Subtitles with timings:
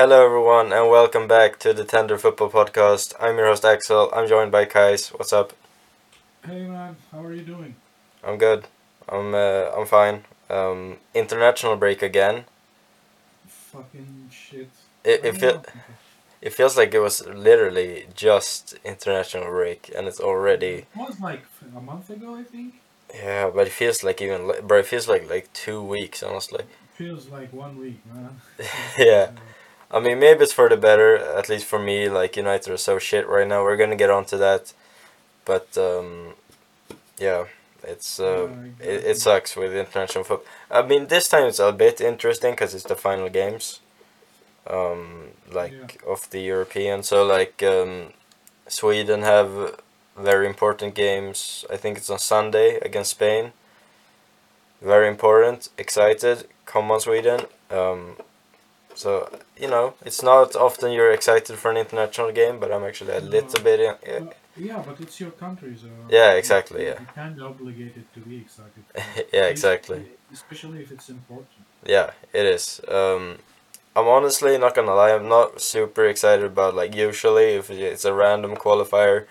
[0.00, 3.12] Hello, everyone, and welcome back to the Tender Football Podcast.
[3.20, 4.10] I'm your host Axel.
[4.14, 5.08] I'm joined by Kais.
[5.10, 5.52] What's up?
[6.42, 7.74] Hey man, how are you doing?
[8.24, 8.66] I'm good.
[9.06, 10.24] I'm uh, I'm fine.
[10.48, 12.46] Um, international break again.
[13.46, 14.70] Fucking shit.
[15.04, 15.62] It it feel
[16.40, 21.42] it feels like it was literally just international break, and it's already It was like
[21.76, 22.80] a month ago, I think.
[23.14, 23.50] yeah.
[23.54, 24.78] But it feels like even li- bro.
[24.78, 26.64] It feels like like two weeks, honestly.
[26.94, 28.40] Feels like one week, man.
[28.98, 29.32] Yeah.
[29.90, 31.16] I mean, maybe it's for the better.
[31.16, 33.62] At least for me, like United are so shit right now.
[33.64, 34.72] We're gonna get onto that,
[35.44, 36.34] but um,
[37.18, 37.46] yeah,
[37.82, 38.48] it's uh,
[38.80, 40.46] Yeah, it, it sucks with international football.
[40.70, 43.80] I mean, this time it's a bit interesting because it's the final games,
[44.66, 47.02] um, like of the European.
[47.02, 48.12] So like um,
[48.68, 49.80] Sweden have
[50.16, 51.64] very important games.
[51.72, 53.52] I think it's on Sunday against Spain.
[54.80, 55.68] Very important.
[55.78, 56.46] Excited.
[56.64, 57.40] Come on, Sweden.
[57.70, 58.16] Um,
[58.94, 59.28] so
[59.60, 63.20] you know, it's not often you're excited for an international game, but I'm actually a
[63.20, 63.80] little bit.
[63.80, 65.88] Yeah, Well, yeah, but it's your country, so.
[66.08, 66.98] Yeah, exactly, yeah.
[66.98, 68.82] You're kind of obligated to be excited.
[69.32, 70.06] yeah, exactly.
[70.32, 71.48] Especially if it's important.
[71.84, 72.80] Yeah, it is.
[72.88, 73.38] Um,
[73.96, 75.12] I'm honestly not gonna lie.
[75.12, 79.26] I'm not super excited about like usually if it's a random qualifier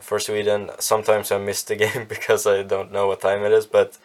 [0.00, 0.70] for Sweden.
[0.78, 3.98] Sometimes I miss the game because I don't know what time it is, but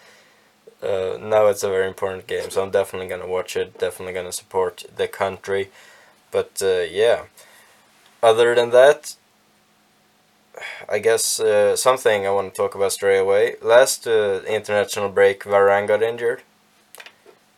[0.81, 3.77] uh, now it's a very important game, so I'm definitely gonna watch it.
[3.79, 5.69] Definitely gonna support the country.
[6.31, 7.23] But uh, yeah,
[8.23, 9.15] other than that,
[10.87, 13.55] I guess uh, something I want to talk about straight away.
[13.61, 16.43] Last uh, international break, Varane got injured.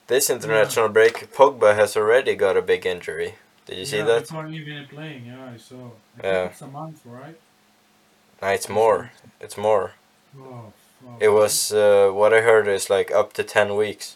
[0.07, 3.35] This international break, Pogba has already got a big injury.
[3.65, 4.21] Did you see yeah, that?
[4.23, 5.91] Before even playing, yeah, I saw.
[6.21, 6.45] I Yeah.
[6.45, 7.37] it's a month, right?
[8.41, 9.11] No, it's more.
[9.39, 9.93] It's more.
[10.37, 10.73] Oh.
[11.19, 14.15] It was uh, what I heard is like up to ten weeks.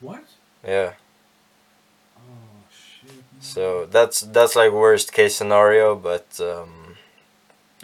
[0.00, 0.24] What?
[0.66, 0.94] Yeah.
[2.16, 2.22] Oh
[2.70, 3.22] shit.
[3.40, 6.96] So that's that's like worst case scenario, but um,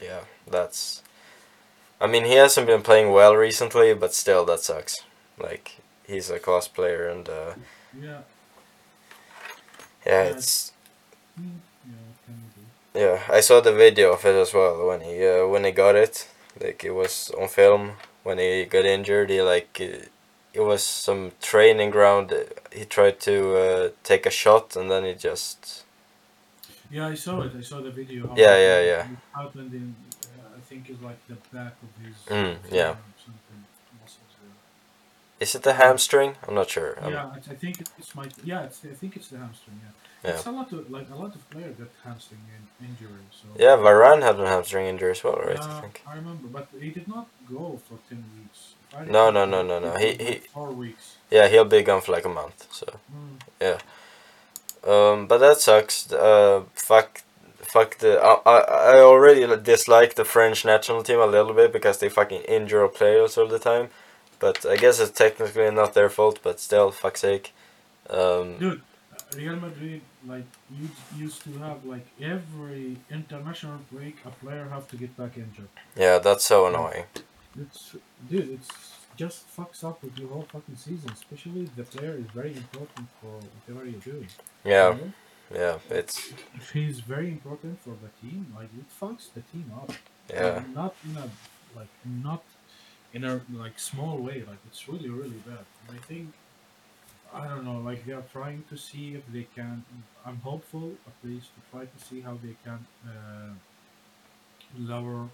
[0.02, 1.02] yeah, that's.
[2.00, 4.96] I mean, he hasn't been playing well recently, but still, that sucks.
[5.38, 7.54] Like he's a class player, and uh,
[7.98, 8.20] Yeah.
[10.06, 10.72] yeah, it's
[11.38, 13.00] Mm, yeah, it can be.
[13.00, 13.22] yeah.
[13.36, 16.26] I saw the video of it as well when he uh, when he got it.
[16.60, 19.30] Like it was on film when he got injured.
[19.30, 20.10] He like it,
[20.52, 22.32] it was some training ground.
[22.72, 25.84] He tried to uh, take a shot, and then he just
[26.90, 27.52] Yeah, I saw it.
[27.56, 28.32] I saw the video.
[28.36, 29.06] Yeah, yeah, yeah.
[29.34, 32.16] happened in, uh, I think it's like the back of his.
[32.26, 32.90] Mm, yeah.
[32.90, 33.60] or something,
[34.00, 34.56] muscles there.
[35.40, 36.36] is it the hamstring?
[36.46, 36.96] I'm not sure.
[37.06, 38.26] Yeah, I, I think it's my.
[38.44, 39.80] Yeah, it's, I think it's the hamstring.
[39.84, 39.90] Yeah.
[40.26, 40.32] Yeah.
[40.32, 43.24] It's a lot of like a lot of players get hamstring in, injury.
[43.30, 43.46] So.
[43.64, 45.60] Yeah, Varane had a hamstring injury as well, right?
[45.60, 46.02] I think.
[46.06, 48.74] I remember, but he did not go for ten weeks.
[49.16, 49.90] No, no, no, no, no.
[49.96, 51.16] he He- did he- like four weeks.
[51.30, 52.66] Yeah, he'll be gone for like a month.
[52.70, 52.86] So,
[53.60, 53.80] Mm.
[54.84, 56.12] um, but that sucks.
[56.12, 57.22] Uh, fuck,
[57.58, 58.18] fuck the.
[58.20, 58.58] I, I,
[58.94, 63.36] I already dislike the French national team a little bit because they fucking injure players
[63.38, 63.88] all the time.
[64.38, 66.40] But I guess it's technically not their fault.
[66.42, 67.52] But still, fuck's sake.
[68.10, 68.82] Um, Dude,
[69.36, 70.88] Real Madrid like you
[71.24, 75.68] used to have like every international break a player have to get back injured.
[75.96, 77.04] yeah, that's so annoying.
[77.60, 77.96] It's
[78.30, 78.70] dude, it's
[79.16, 81.10] just fucks up with your whole fucking season.
[81.12, 84.28] Especially the player is very important for whatever you're doing.
[84.64, 85.12] Yeah, you know?
[85.54, 89.90] yeah, it's If he's very important for the team, like it fucks the team up.
[90.30, 91.26] yeah, Like, not in a
[91.78, 92.42] like not
[93.12, 94.38] in a like small way.
[94.50, 95.64] Like it's really really bad.
[95.88, 96.26] And I think
[97.36, 97.78] I don't know.
[97.80, 99.84] Like they are trying to see if they can.
[100.24, 103.52] I'm hopeful at least to try to see how they can uh,
[104.78, 105.28] lower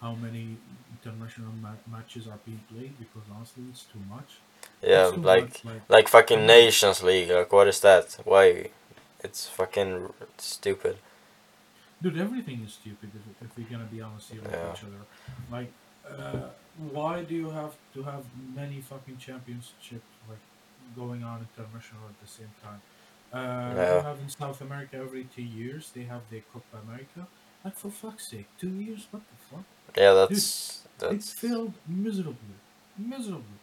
[0.00, 0.56] how many
[0.92, 4.38] international ma- matches are being played because honestly it's too much.
[4.82, 5.10] yeah.
[5.10, 7.30] Too Like much, like like fucking Nations League.
[7.30, 8.16] Like what is that?
[8.24, 8.70] Why?
[9.24, 10.98] It's fucking stupid.
[12.02, 14.72] Dude, everything is stupid if, if we're gonna be honest here with Yeah.
[14.72, 15.02] each other.
[15.50, 15.72] Like,
[16.08, 20.44] uh, why do you have to have many fucking championships like
[20.96, 22.80] going on international at the same time?
[23.32, 23.70] Uh.
[23.74, 27.26] You have in South America every two years they have the Copa America.
[27.64, 29.06] Like for fuck's sake, two years?
[29.10, 29.64] What the fuck?
[29.96, 31.32] Yeah, that's It that's.
[31.32, 32.56] failed miserably,
[32.96, 33.58] miserably.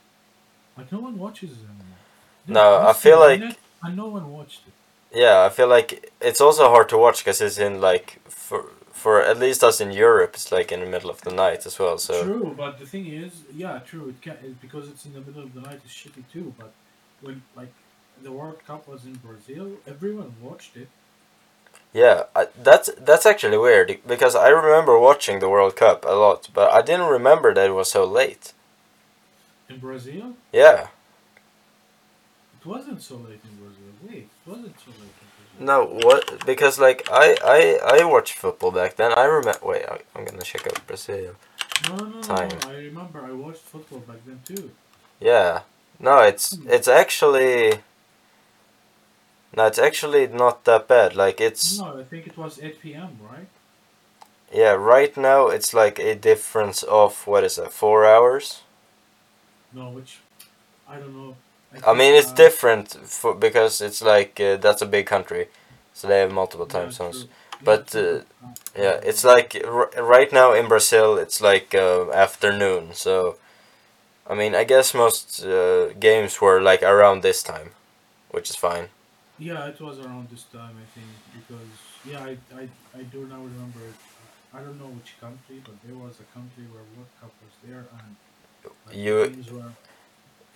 [0.78, 2.00] Like no one watches it anymore.
[2.48, 4.74] No, I feel like- it, and no one watched it.
[5.18, 9.22] Yeah, I feel like it's also hard to watch because it's in like for for
[9.22, 11.98] at least us in Europe, it's like in the middle of the night as well.
[11.98, 14.10] So True, but the thing is, yeah, true.
[14.10, 15.80] It can because it's in the middle of the night.
[15.86, 16.54] It's shitty too.
[16.60, 16.74] But
[17.22, 17.74] when like
[18.22, 20.90] the World Cup was in Brazil, everyone watched it.
[21.94, 26.50] yeah, I, that's that's actually weird because I remember watching the World Cup a lot,
[26.54, 28.54] but I didn't remember that it was so late.
[29.70, 30.88] In Brazil, Yeah,
[32.60, 33.92] it wasn't so late in Brazil.
[34.08, 35.12] Wait, it wasn't isolated.
[35.60, 36.46] No, what?
[36.46, 39.12] Because like I I I watched football back then.
[39.14, 39.60] I remember.
[39.66, 41.36] Wait, I, I'm gonna check out Brazil.
[41.90, 42.50] No, no, no, Time.
[42.50, 42.70] no.
[42.70, 44.72] I remember I watched football back then too.
[45.20, 45.62] Yeah.
[46.00, 47.80] No, it's it's actually.
[49.56, 51.16] No, it's actually not that bad.
[51.16, 53.18] Like it's No, I think it was 8 p.m.
[53.22, 53.48] Right?
[54.54, 54.72] yeah.
[54.72, 57.72] Right now, it's like a difference of what is it?
[57.72, 58.62] Four hours.
[59.74, 60.20] No, which
[60.90, 61.36] I don't know.
[61.74, 65.48] I think, mean, it's uh, different for because it's like uh, that's a big country,
[65.94, 67.26] so they have multiple time yeah, zones.
[67.26, 67.30] true.
[67.66, 67.96] But.
[67.96, 68.22] Uh,
[68.78, 72.94] Yeah, it's like r- right now in Brazil, it's like uh, afternoon.
[72.94, 73.38] So,
[74.28, 77.72] I mean, I guess most uh, games were like around this time,
[78.32, 78.90] which is fine.
[79.38, 81.74] Yeah, it was around this time, I think, because
[82.06, 82.70] yeah, I, I,
[83.00, 83.82] I do now remember.
[83.90, 83.96] It.
[84.54, 87.84] I don't know which country, but there was a country where World Cup was there,
[88.00, 88.16] and
[88.88, 89.72] like, You- games were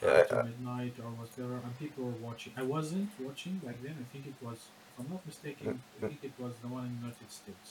[0.01, 2.54] Yeah, uh, midnight or whatever, and people were watching.
[2.57, 3.95] I wasn't watching back then.
[4.00, 4.57] I think it was,
[4.89, 7.68] if I'm not mistaken, I think it was the one in the United States.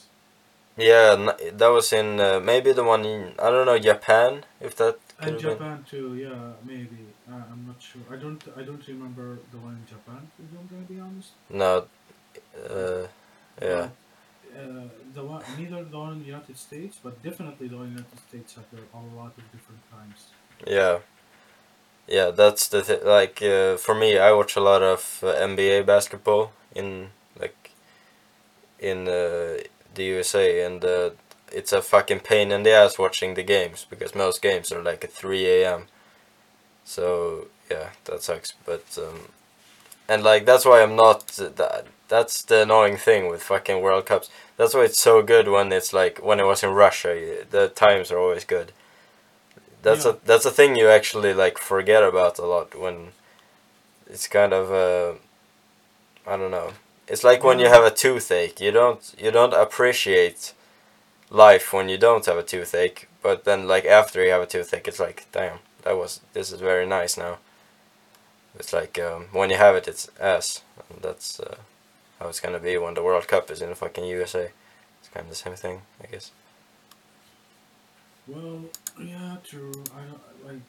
[0.79, 4.97] Yeah, that was in uh, maybe the one in I don't know Japan if that
[5.19, 5.51] And have been.
[5.51, 7.03] Japan too, yeah, maybe.
[7.29, 8.01] Uh, I'm not sure.
[8.11, 8.41] I don't.
[8.57, 10.21] I don't remember the one in Japan.
[10.39, 11.31] If I'm gonna be honest.
[11.49, 11.85] No,
[12.69, 13.07] uh,
[13.61, 13.89] yeah,
[14.57, 17.93] uh, the one, neither the one in the United States, but definitely the one in
[17.95, 20.19] the United States had a lot of different times.
[20.67, 20.99] yeah,
[22.07, 22.31] yeah.
[22.31, 24.17] That's the th- like uh, for me.
[24.17, 27.09] I watch a lot of uh, NBA basketball in
[27.39, 27.71] like
[28.79, 29.57] in uh,
[29.99, 31.11] the USA, and uh,
[31.51, 35.03] it's a fucking pain in the ass watching the games because most games are like
[35.03, 35.83] at three a.m.
[36.85, 38.53] So yeah, that sucks.
[38.65, 39.19] But um,
[40.07, 41.85] and like that's why I'm not that.
[42.07, 44.29] That's the annoying thing with fucking World Cups.
[44.57, 47.45] That's why it's so good when it's like when it was in Russia.
[47.49, 48.71] The times are always good.
[49.81, 50.11] That's Yeah.
[50.11, 53.13] a that's a thing you actually like forget about a lot when
[54.09, 55.17] it's kind of uh,
[56.27, 56.71] I don't know.
[57.09, 58.59] It's like when you have a toothache.
[58.61, 60.53] You don't you don't appreciate
[61.29, 63.09] life when you don't have a toothache.
[63.23, 66.61] But then like after you have a toothache, it's like damn, that was this is
[66.61, 67.39] very nice now.
[68.55, 70.63] It's like um, when you have it, it's ass.
[70.89, 71.57] And that's uh,
[72.19, 74.51] how it's gonna be when the World Cup is in the fucking USA.
[75.01, 76.31] It's kind of the same thing, I guess.
[78.27, 78.65] Well,
[79.01, 79.83] yeah, true.
[79.95, 80.61] I like.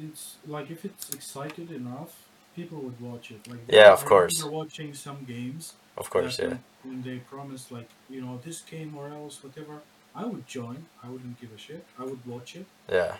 [0.00, 3.46] It's like if it's excited enough, people would watch it.
[3.46, 4.46] Like Yeah, of I course.
[4.46, 5.74] remember watching some games.
[5.96, 6.56] Of course, yeah.
[6.82, 9.82] When, they promised like you know this game or else whatever,
[10.14, 10.86] I would join.
[11.04, 11.84] I wouldn't give a shit.
[11.98, 12.66] I would watch it.
[12.90, 13.16] Yeah,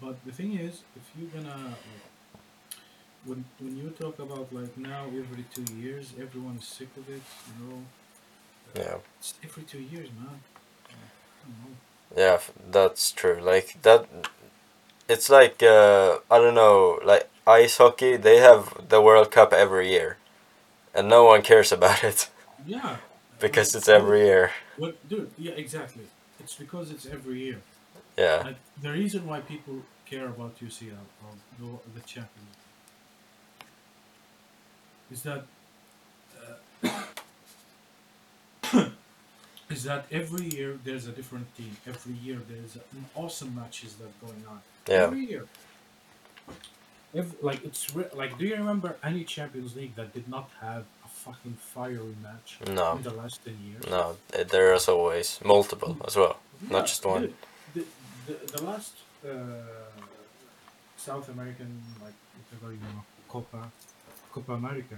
[0.00, 1.74] But the thing is, if you're gonna
[3.24, 7.22] when when you talk about like now every two years, everyone is sick of it.
[7.46, 7.78] You know,
[8.74, 8.96] yeah.
[9.18, 10.40] it's every two years, man.
[10.88, 11.76] I don't know.
[12.16, 12.38] Yeah,
[12.70, 13.40] that's true.
[13.40, 14.06] Like that,
[15.08, 18.16] it's like uh, I don't know, like ice hockey.
[18.16, 20.16] They have the World Cup every year,
[20.94, 22.28] and no one cares about it
[22.66, 22.96] Yeah.
[23.40, 24.50] because it's every year.
[24.76, 25.30] What, dude?
[25.38, 26.04] Yeah, exactly.
[26.40, 27.60] It's because it's every year.
[28.16, 32.56] Yeah, Like the reason why people care about UCL or the, the Champions
[35.10, 35.44] is that
[36.84, 37.04] uh,
[39.70, 41.76] is that every year there's a different team.
[41.86, 44.60] Every year there's an awesome matches that going on.
[44.88, 45.44] yeah, Every year.
[47.14, 50.84] Every, like it's re- like, do you remember any Champions League that did not have
[51.04, 53.84] a fucking fiery match no, in the last ten years?
[53.88, 54.16] no.
[54.54, 56.38] There is always multiple as well.
[56.70, 57.32] Not just one.
[57.74, 57.84] The,
[58.26, 58.92] the, the last
[59.24, 59.30] uh,
[60.96, 62.14] South American, like
[62.50, 63.70] whatever you know, Copa,
[64.32, 64.96] Copa America,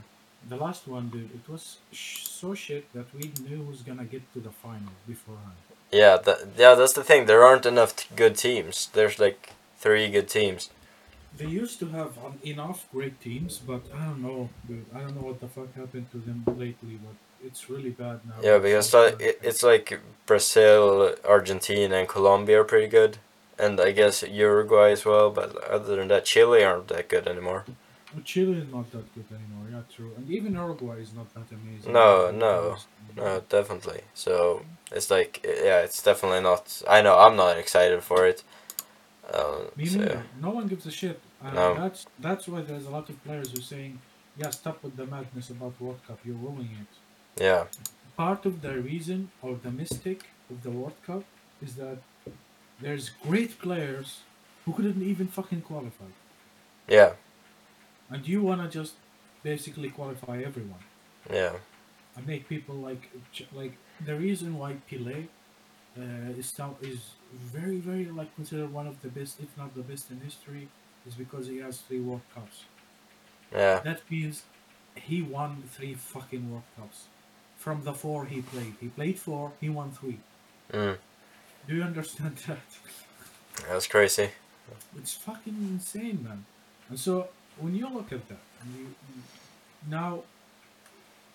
[0.48, 4.22] the last one, dude, it was sh- so shit that we knew who's gonna get
[4.32, 5.60] to the final beforehand.
[5.92, 6.74] Yeah, that yeah.
[6.74, 7.26] That's the thing.
[7.26, 8.88] There aren't enough t- good teams.
[8.92, 10.70] There's like three good teams.
[11.36, 14.86] They used to have um, enough great teams, but I don't know, dude.
[14.94, 18.34] I don't know what the fuck happened to them lately, but it's really bad now.
[18.42, 23.18] Yeah, because South like, it, it's like Brazil, Argentina, and Colombia are pretty good,
[23.58, 25.30] and I guess Uruguay as well.
[25.30, 27.64] But other than that, Chile aren't that good anymore.
[28.12, 29.66] Well, Chile is not that good anymore.
[29.70, 30.12] Yeah, true.
[30.16, 31.92] And even Uruguay is not that amazing.
[31.92, 32.76] No, no,
[33.16, 34.02] No, definitely.
[34.14, 36.82] So it's like yeah, it's definitely not.
[36.88, 38.42] I know I'm not excited for it.
[39.32, 40.22] Uh, Me so, neither.
[40.40, 41.20] No one gives a shit.
[41.42, 41.74] And No.
[41.74, 43.92] that's that's why there's a lot of players who are saying,
[44.40, 46.18] "Yeah, stop with the madness about World Cup.
[46.24, 46.92] You're ruining it."
[47.48, 47.64] yeah,
[48.16, 51.24] Part of the reason or the mistake of the World Cup
[51.62, 51.98] is that
[52.84, 54.08] there's great players
[54.64, 56.10] who couldn't even fucking qualify,
[56.88, 57.12] yeah,
[58.10, 58.94] and you wanna just
[59.42, 60.84] basically qualify everyone
[61.32, 61.54] yeah,
[62.16, 63.02] and make people like
[63.60, 65.18] like the reason why Pele
[65.98, 67.00] uh, is now is
[67.32, 70.68] very very like considered one of the best, if not the best in history,
[71.06, 72.64] is because he has three World Cups.
[73.52, 74.42] yeah, That means
[74.94, 77.04] he won three fucking World Cups.
[77.58, 78.74] From the four he played.
[78.80, 80.18] He played four, he won three.
[80.72, 80.96] Mm,
[81.68, 82.58] Do you understand that?
[83.68, 84.30] that's crazy.
[84.96, 86.44] It's fucking insane, man.
[86.88, 87.28] And so
[87.58, 89.22] when you look at that, and you, you-
[89.88, 90.22] now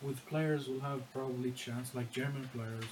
[0.02, 2.86] with players will have probably chance like German players,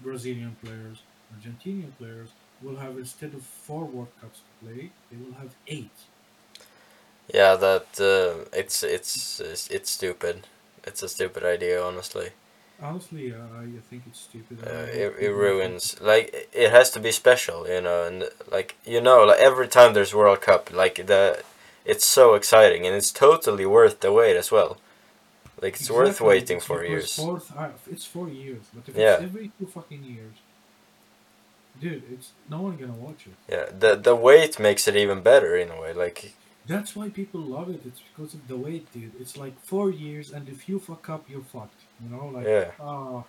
[0.00, 1.02] Brazilian players,
[1.34, 2.30] Argentinian players
[2.62, 5.90] will have instead of four World Cups to play, they will have eight.
[7.32, 10.46] Yeah, that uh, it's it's it's it's stupid.
[10.84, 12.30] It's a stupid idea, honestly.
[12.82, 14.58] Honestly, uh, I think it's stupid.
[14.66, 19.00] Uh, it, it ruins like it has to be special, you know, and like you
[19.00, 21.42] know, like every time there's World Cup, like the
[21.84, 24.78] it's so exciting and it's totally worth the wait as well.
[25.60, 27.14] Like it's worth waiting it's for years.
[27.14, 29.14] Fourth, uh, it's four years, but if Yeah.
[29.14, 30.36] it's every two fucking years,
[31.80, 33.36] dude, it's no one gonna watch it.
[33.54, 35.92] Yeah, the the wait makes it even better in a way.
[36.04, 36.18] Like
[36.66, 37.80] That's why people love it.
[37.88, 39.14] It's because of the wait, dude.
[39.22, 41.80] It's like four years, and if you fuck up, you're fucked.
[42.02, 42.70] You know, like Yeah.
[42.90, 43.24] ah,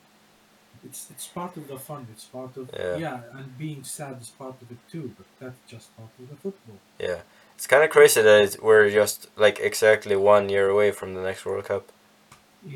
[0.87, 2.01] it's it's part of the fun.
[2.13, 2.97] It's part of Yeah.
[3.05, 3.19] yeah.
[3.37, 5.05] and being sad is part of it too.
[5.17, 6.79] But that's just part of the football.
[7.07, 7.19] yeah,
[7.55, 11.45] it's kind of crazy that we're just like exactly one year away from the next
[11.45, 11.85] World Cup.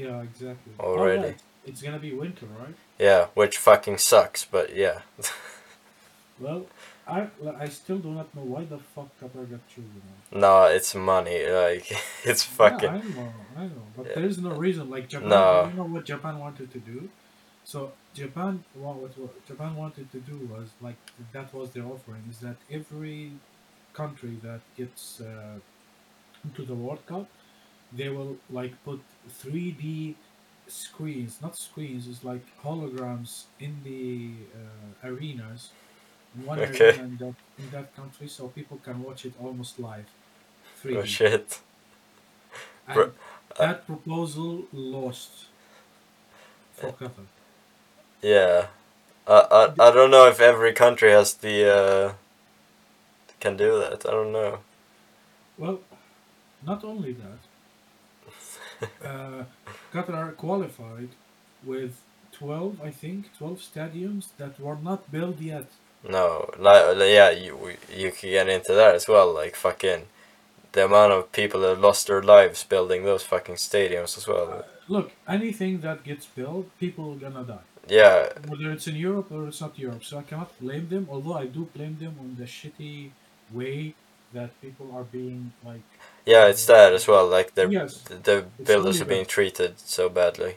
[0.01, 0.73] Yeah, exactly.
[0.79, 1.35] Already.
[1.67, 2.75] It's gonna be winter, right?
[2.99, 4.99] Yeah, which fucking sucks, but yeah.
[6.39, 6.65] Well,
[7.07, 7.27] I
[7.65, 10.01] I still do not know why the fuck Qatar got chosen.
[10.31, 11.47] no, it's money.
[11.47, 11.85] Like
[12.25, 12.89] it's fucking.
[12.89, 14.15] Yeah, I know, I know, but Yeah.
[14.15, 14.89] there is no reason.
[14.89, 15.69] Like Japan, No.
[15.69, 17.09] you know what Japan wanted to do.
[17.63, 20.97] So Japan, what, what, Japan wanted to do was like
[21.33, 23.31] that was their offering is that every
[23.93, 25.57] country that gets uh,
[26.43, 27.27] into the World Cup,
[27.93, 30.15] they will like put three D
[30.67, 35.71] screens, not screens, it's like holograms in the uh, arenas.
[36.43, 36.69] One Okay.
[36.69, 40.09] arena in that, in that country, so people can watch it almost live.
[40.81, 40.95] 3D.
[40.97, 41.61] Oh shit.
[42.93, 43.13] Bro-
[43.57, 45.49] that proposal lost
[46.73, 47.27] for Qatar.
[48.21, 48.67] Yeah.
[49.27, 52.13] I, I I don't know if every country has the uh
[53.39, 54.05] can do that.
[54.05, 54.59] I don't know.
[55.57, 55.81] Well,
[56.61, 57.47] not only that,
[59.01, 59.45] uh,
[59.91, 61.15] Qatar qualified
[61.61, 65.71] with 12, I think, 12 stadiums that were not built yet.
[66.07, 69.33] No, like yeah, you you can get into that as well.
[69.33, 70.01] Like fucking,
[70.73, 74.65] the amount of people that lost their lives building those fucking stadiums as Uh, well.
[74.87, 77.67] look, anything that gets built, people are gonna die.
[77.87, 80.03] Yeah, Whether it's in Europe or it's not Europe.
[80.03, 83.11] So I cannot blame them, although I do blame them on the shitty
[83.51, 83.93] way
[84.33, 85.83] that people are being, like,
[86.25, 87.27] yeah, it's that as well.
[87.27, 89.35] Like the Yes, the, builders really are being bad.
[89.37, 90.53] treated so badly.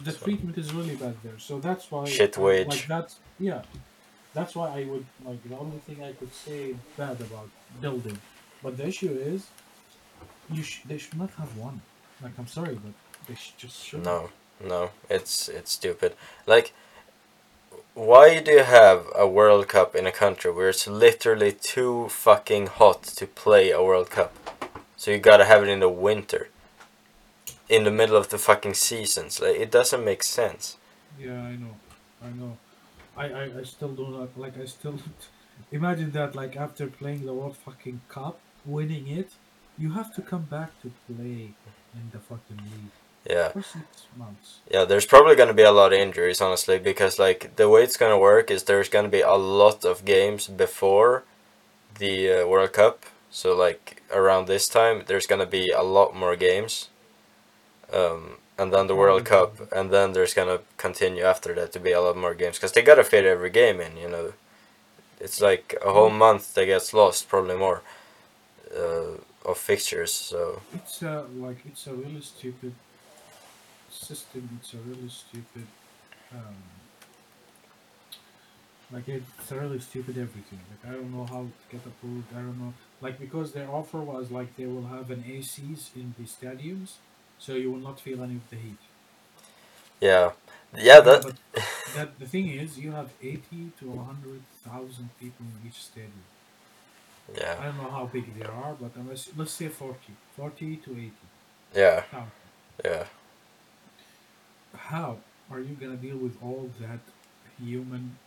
[0.00, 1.38] the So- treatment is really bad there.
[1.38, 2.68] So that's why Shit uh, wage.
[2.68, 3.62] Like that's yeah,
[4.34, 7.48] that's why I would like the only thing I could say bad about
[7.80, 8.18] building.
[8.62, 9.46] But the issue is,
[10.50, 11.80] you sh- they should not have one.
[12.22, 12.92] Like I'm sorry, but
[13.26, 14.04] they sh- just should.
[14.04, 14.30] No,
[14.64, 16.14] no, it's it's stupid.
[16.46, 16.72] Like,
[17.94, 22.66] why do you have a World Cup in a country where it's literally too fucking
[22.66, 24.32] hot to play a World Cup?
[24.96, 26.48] So you gotta have it in the winter,
[27.68, 29.40] in the middle of the fucking seasons.
[29.40, 30.76] Like, it doesn't make sense.
[31.18, 31.74] Yeah, I know,
[32.22, 32.56] I know.
[33.18, 34.58] I, I, I still do not like.
[34.58, 34.98] I still
[35.72, 39.30] imagine that like after playing the World fucking Cup, winning it,
[39.76, 41.52] you have to come back to play
[41.94, 42.92] in the fucking league
[43.28, 43.48] Yeah.
[43.50, 44.60] for six months.
[44.70, 47.96] Yeah, there's probably gonna be a lot of injuries, honestly, because like the way it's
[47.96, 51.24] gonna work is there's gonna be a lot of games before
[51.98, 53.04] the uh, World Cup.
[53.30, 56.88] So like around this time, there's gonna be a lot more games,
[57.92, 61.92] um, and then the World Cup, and then there's gonna continue after that to be
[61.92, 63.96] a lot more games because they gotta fit every game in.
[63.96, 64.32] You know,
[65.20, 67.82] it's like a whole month that gets lost, probably more,
[68.76, 70.12] uh, of fixtures.
[70.12, 72.74] So It's a like it's a really stupid
[73.90, 74.48] system.
[74.60, 75.66] It's a really stupid,
[76.32, 76.56] um,
[78.92, 80.60] like it's a really stupid everything.
[80.70, 82.26] Like I don't know how to get approved.
[82.34, 82.72] I don't know.
[83.00, 86.92] Like because their offer was like they will have an ACs in the stadiums,
[87.38, 88.78] so you will not feel any of the heat.
[90.00, 90.30] yeah,
[90.76, 91.34] yeah, that But
[91.92, 96.24] that the thing is, you have eighty to hundred thousand people in each stadium.
[97.36, 97.56] Yeah.
[97.58, 101.28] I don't know how big they are, but unless, let's say 40, 40 to eighty
[101.74, 102.02] yeah,
[102.84, 103.04] yeah.
[104.74, 105.18] how
[105.50, 107.00] are you gonna deal with all that
[107.58, 108.18] human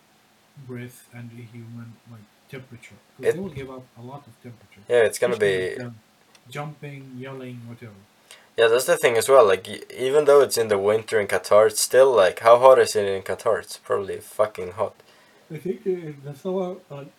[0.68, 2.96] breath and the human like temperature?
[3.18, 4.82] Because It- they will give up a lot of temperature.
[4.88, 5.75] Yeah, it's gonna especially be
[6.50, 8.01] jumping, yelling, whatever.
[8.62, 9.48] Yeah, that's the thing as well.
[9.48, 12.96] Like, even though it's in the winter in Qatar, it's still like, how hot is
[12.96, 13.58] it in Qatar?
[13.63, 14.94] It's probably fucking hot.
[15.51, 17.12] I think uh, about like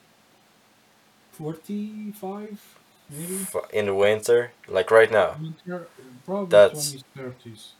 [1.33, 2.61] forty-five
[3.11, 3.39] maybe.
[3.73, 5.35] in the winter, like right now.
[5.41, 5.89] Winter,
[6.25, 7.73] probably That's- twenties, thirties.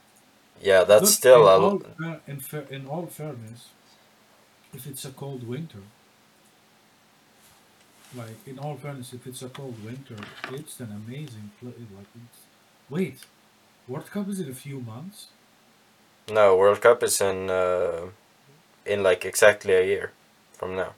[0.61, 3.69] Yeah, that's But still in a in, in all fairness,
[4.73, 5.83] if it's a cold winter,
[8.13, 10.17] like in all fairness, if it's a cold winter,
[10.51, 11.87] it's an amazing place.
[11.97, 12.39] Like, it's,
[12.89, 13.19] wait,
[13.87, 15.27] World Cup is in a few months.
[16.29, 18.07] no World Cup is in uh,
[18.85, 20.11] in like exactly a year
[20.53, 20.93] from now.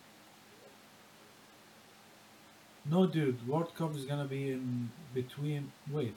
[2.86, 5.72] No, dude, World Cup is gonna be in between.
[5.92, 6.16] Wait,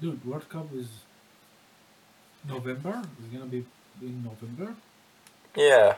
[0.00, 0.88] dude, World Cup is
[2.48, 3.02] November.
[3.18, 3.64] It's gonna be
[4.00, 4.76] in November.
[5.56, 5.96] Yeah,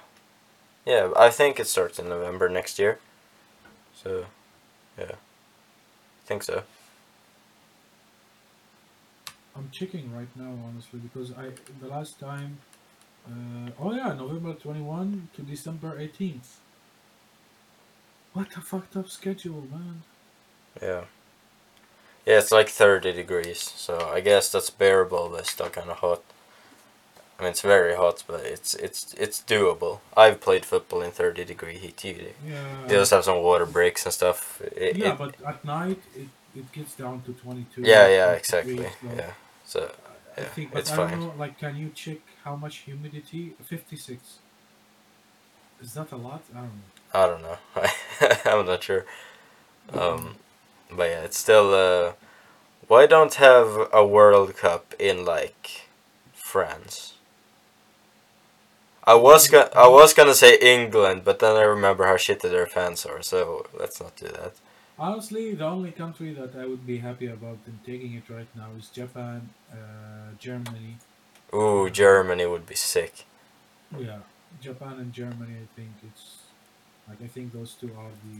[0.86, 1.10] yeah.
[1.16, 2.98] I think it starts in November next year.
[4.02, 4.26] So,
[4.98, 6.62] yeah, I think so.
[9.58, 11.50] I'm checking right now, honestly, because I
[11.80, 12.58] the last time.
[13.30, 16.56] Uh, oh yeah, November 21 to December 18th.
[18.32, 20.02] What a fucked up schedule, man.
[20.80, 21.04] Yeah.
[22.24, 25.98] Yeah, it's like 30 degrees, so I guess that's bearable, but it's still kind of
[25.98, 26.22] hot.
[27.38, 30.00] I mean, it's very hot, but it's it's it's doable.
[30.16, 32.04] I've played football in 30 degree heat.
[32.04, 32.88] You, you Yeah.
[32.88, 34.60] just have some water breaks and stuff.
[34.76, 37.82] It, yeah, it- but at night it, it gets down to 22.
[37.82, 38.76] yeah, yeah, exactly.
[38.76, 39.30] so Yeah,
[39.68, 39.92] so
[40.36, 41.20] I yeah, think, but it's I fine.
[41.20, 43.54] know, like, can you check how much humidity?
[43.64, 44.38] 56.
[45.82, 46.42] Is that a lot?
[46.54, 46.90] I don't know.
[47.14, 47.58] I don't know.
[48.46, 49.04] I'm not sure.
[49.92, 50.36] Um,
[50.90, 51.74] but yeah, it's still.
[51.74, 52.12] Uh,
[52.88, 55.88] why don't have a World Cup in like
[56.34, 57.14] France?
[59.04, 62.66] I was gonna I was gonna say England, but then I remember how shitty their
[62.66, 64.54] fans are, so let's not do that.
[64.98, 68.68] Honestly, the only country that I would be happy about in taking it right now
[68.76, 70.96] is Japan, uh, Germany.
[71.54, 73.24] Ooh, Germany would be sick.
[73.98, 74.18] Yeah,
[74.60, 75.54] Japan and Germany.
[75.64, 76.38] I think it's
[77.08, 78.38] like I think those two are the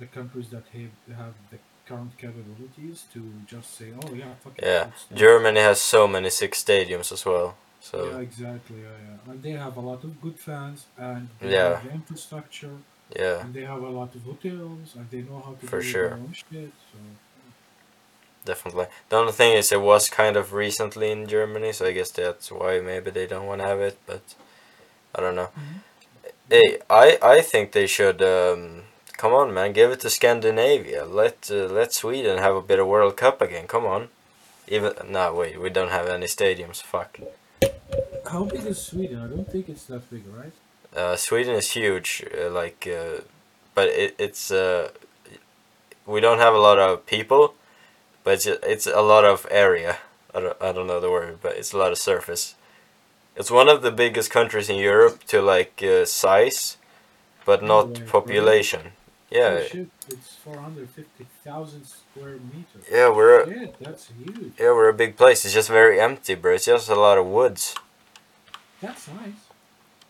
[0.00, 1.58] the countries that have have the
[1.88, 6.30] current capabilities to just say, "Oh yeah, fuck it, Yeah, it." Germany has so many
[6.30, 7.54] sick stadiums as well.
[7.80, 8.80] So Yeah, exactly.
[8.82, 9.32] Yeah, yeah.
[9.32, 11.80] And they have a lot of good fans, and Yeah.
[11.84, 12.76] the infrastructure,
[13.14, 15.86] yeah, and they have a lot of hotels, and they know how to For do
[15.86, 16.08] sure.
[16.08, 16.72] their own shit.
[16.92, 16.98] So
[18.44, 18.86] definitely.
[19.08, 22.50] The only thing is, it was kind of recently in Germany, so I guess that's
[22.50, 23.98] why maybe they don't want to have it.
[24.06, 24.22] But
[25.14, 25.50] I don't know.
[25.56, 25.80] Mhm.
[26.50, 28.22] Hey, I I think they should.
[28.22, 28.84] Um,
[29.16, 31.04] come on, man, give it to Scandinavia.
[31.04, 33.66] Let uh, let Sweden have a bit of World Cup again.
[33.66, 34.08] Come on.
[34.68, 36.82] Even no, wait, we don't have any stadiums.
[36.82, 37.18] Fuck.
[38.32, 39.18] how big is Sweden?
[39.22, 40.52] I don't think it's that big, right?
[40.96, 43.20] Uh, Sweden is huge, uh, like, uh,
[43.74, 44.88] but it, it's uh,
[46.06, 47.54] we don't have a lot of people,
[48.24, 49.98] but it's it's a lot of area.
[50.34, 52.54] I don't, I don't know the word, but it's a lot of surface.
[53.36, 56.78] It's one of the biggest countries in Europe to like uh, size,
[57.44, 58.06] but No not really?
[58.06, 58.92] population.
[59.30, 59.58] Yeah,
[60.08, 62.88] it's four hundred fifty thousand square meters.
[62.90, 64.52] yeah, we're a, that's huge.
[64.58, 65.44] yeah we're a big place.
[65.44, 66.54] It's just very empty, bro.
[66.54, 67.74] It's just a lot of woods.
[68.80, 69.42] That's nice.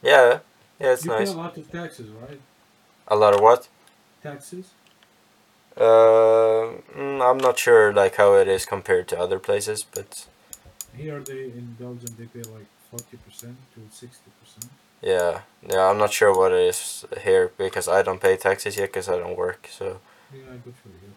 [0.02, 0.40] Yeah,
[0.80, 1.28] yeah, it's you nice.
[1.28, 2.40] pay a lot of taxes, right?
[3.08, 3.68] A lot of what?
[4.22, 4.70] Taxes.
[5.76, 10.26] Uh, mm, I'm not sure like how it is compared to other places, but
[10.96, 14.70] Here they in Belgium they pay like forty percent to sixty percent.
[15.02, 18.88] yeah, yeah, I'm not sure what it is here because I don't pay taxes yet
[18.88, 19.68] because I don't work.
[19.70, 19.98] So
[20.32, 21.12] Yeah, good for you.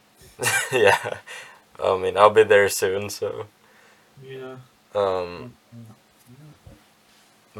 [0.71, 1.17] yeah,
[1.83, 3.09] I mean I'll be there soon.
[3.09, 3.47] So
[4.23, 4.57] Yeah.
[4.95, 5.93] um, yeah.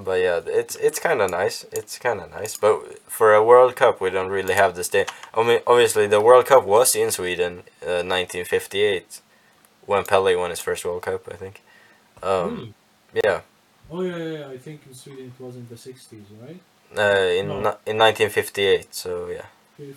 [0.03, 1.65] But yeah, it's it's kind of nice.
[1.71, 5.05] It's kind of nice, but for a World Cup we don't really have this day.
[5.33, 9.21] I mean, obviously the World Cup was in Sweden, uh, 1958,
[9.85, 11.27] when Pele won his first World Cup.
[11.31, 11.62] I think.
[12.23, 12.73] Um,
[13.13, 13.21] really?
[13.23, 13.41] Yeah.
[13.91, 14.47] Oh yeah, yeah, yeah.
[14.49, 16.59] I think in Sweden it was in the sixties, right?
[16.97, 17.77] Uh, in No.
[17.85, 19.45] in 1958, so yeah.
[19.77, 19.95] If,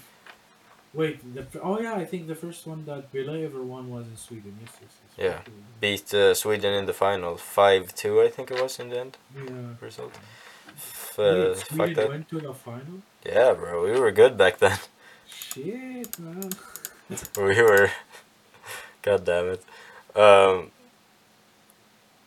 [0.94, 4.16] wait, the oh yeah, I think the first one that Pele ever won was in
[4.16, 4.56] Sweden.
[4.60, 5.26] Yes, yes, yes.
[5.26, 5.52] Yeah.
[5.80, 9.74] beat uh, Sweden in the final 5-2 I think it was in the end Yeah.
[9.80, 10.14] result.
[10.68, 12.08] F- Wait, uh, fuck Sweden that.
[12.08, 13.02] went to the final.
[13.24, 14.78] Yeah, bro, we were good back then.
[15.28, 16.50] Shit, man.
[17.36, 17.90] we were.
[19.02, 19.62] God damn it.
[20.16, 20.70] Um,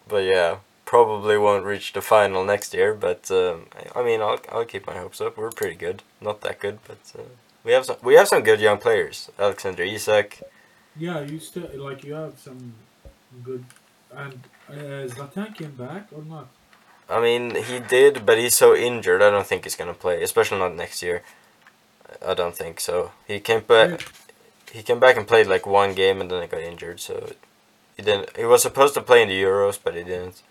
[0.07, 2.93] but yeah, probably won't reach the final next year.
[2.93, 5.37] But um, I I mean, I'll I'll keep my hopes up.
[5.37, 6.03] We're pretty good.
[6.21, 7.23] Not that good, but uh,
[7.65, 9.29] we have some we have some good young players.
[9.37, 10.41] Alexander Isak.
[10.95, 12.73] Yeah, you still like you have some
[13.43, 13.65] good
[14.15, 16.47] and uh, Zlatan came back or not?
[17.09, 19.21] I mean, he did, but he's so injured.
[19.21, 21.21] I don't think he's gonna play, especially not next year.
[22.25, 23.11] I don't think so.
[23.27, 23.89] He came back.
[23.89, 23.97] Yeah.
[24.71, 26.99] He came back and played like one game, and then he got injured.
[26.99, 27.31] So
[27.97, 28.35] he didn't.
[28.37, 30.41] He was supposed to play in the Euros, but he didn't.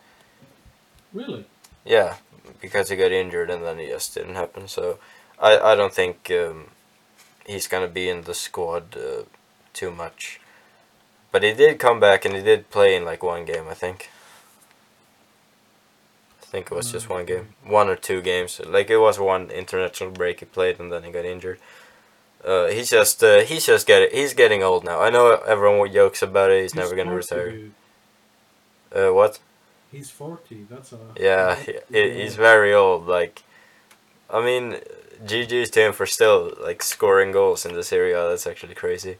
[1.12, 1.44] Really?
[1.84, 2.16] Yeah,
[2.60, 4.68] because he got injured, and then it just didn't happen.
[4.68, 4.98] So
[5.40, 6.68] I I don't think um,
[7.46, 9.22] he's gonna be in the squad uh,
[9.72, 10.40] too much.
[11.32, 14.10] But he did come back and he did play in like one game, I think.
[16.40, 18.60] I think it was just one game, one or two games.
[18.64, 21.58] Like it was one international break he played and then he got injured.
[22.44, 25.00] Uh, he's just uh, he's just getting he's getting old now.
[25.00, 26.62] I know everyone jokes about it.
[26.62, 29.08] He's, never gonna 40, retire.
[29.08, 29.40] Uh, what?
[29.90, 30.66] He's forty.
[30.68, 33.06] That's a Yeah, he- he's very old.
[33.06, 33.42] Like,
[34.28, 34.76] I mean,
[35.24, 38.28] GG's to him for still like scoring goals in this area.
[38.28, 39.16] That's actually crazy.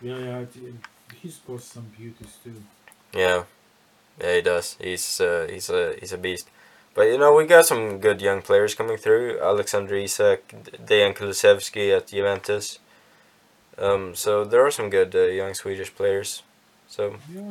[0.00, 0.44] Yeah, yeah.
[1.20, 2.62] He scores some beauties too.
[3.12, 3.44] Yeah,
[4.20, 4.76] yeah, he does.
[4.80, 6.48] He's uh, he's a he's a beast.
[6.94, 9.40] But you know, we got some good young players coming through.
[9.40, 10.48] Alexander Isak,
[10.84, 12.78] Dejan Kulusevski at Juventus.
[13.78, 16.42] Um, so there are some good uh, young Swedish players.
[16.88, 17.42] So Yeah.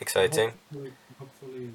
[0.00, 0.50] exciting.
[0.52, 1.70] Hopefully, hopefully,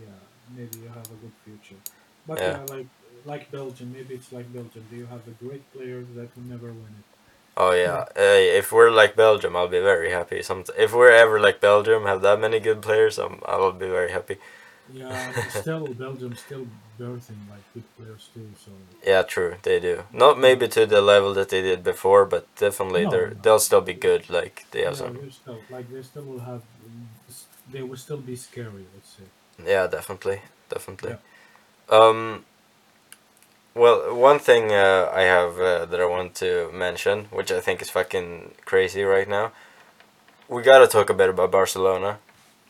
[0.00, 0.18] yeah,
[0.56, 1.80] maybe you have a good future.
[2.26, 2.50] But Yeah.
[2.52, 2.86] yeah, like
[3.24, 4.84] like Belgium, maybe it's like Belgium.
[4.90, 7.04] Do you have a great player that will never win it?
[7.56, 8.04] Oh yeah.
[8.16, 10.42] Hey, if we're like Belgium, I'll be very happy.
[10.42, 13.86] Some if we're ever like Belgium, have that many good players, um, I will be
[13.86, 14.38] very happy.
[14.92, 16.66] Yeah, still Belgium still
[17.00, 18.46] birthing like good players too.
[18.64, 18.70] So
[19.06, 19.54] Yeah, true.
[19.62, 20.02] They do.
[20.12, 23.40] Not maybe to the level that they did before, but definitely No, they're no.
[23.42, 24.28] they'll still be good.
[24.28, 25.30] Like they have yeah, some.
[25.30, 26.62] still like they still will have.
[27.72, 28.84] They will still be scary.
[28.94, 29.24] Let's say.
[29.72, 31.16] Yeah, definitely, definitely.
[31.88, 32.44] Um.
[33.74, 37.82] Well, one thing uh, I have uh, that I want to mention, which I think
[37.82, 39.52] is fucking crazy right now,
[40.48, 42.18] we gotta talk a bit about Barcelona.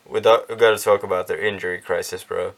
[0.07, 2.53] We, do- we gotta talk about their injury crisis, bro.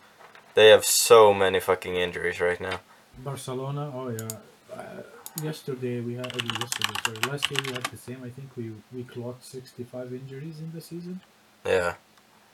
[0.55, 2.79] They have so many fucking injuries right now.
[3.17, 3.91] Barcelona.
[3.93, 4.27] Oh yeah.
[4.73, 5.01] Uh,
[5.43, 6.31] yesterday we had.
[6.35, 7.31] Yesterday, sorry.
[7.31, 8.23] Last year we had the same.
[8.23, 11.19] I think we we clocked sixty-five injuries in the season.
[11.65, 11.95] Yeah,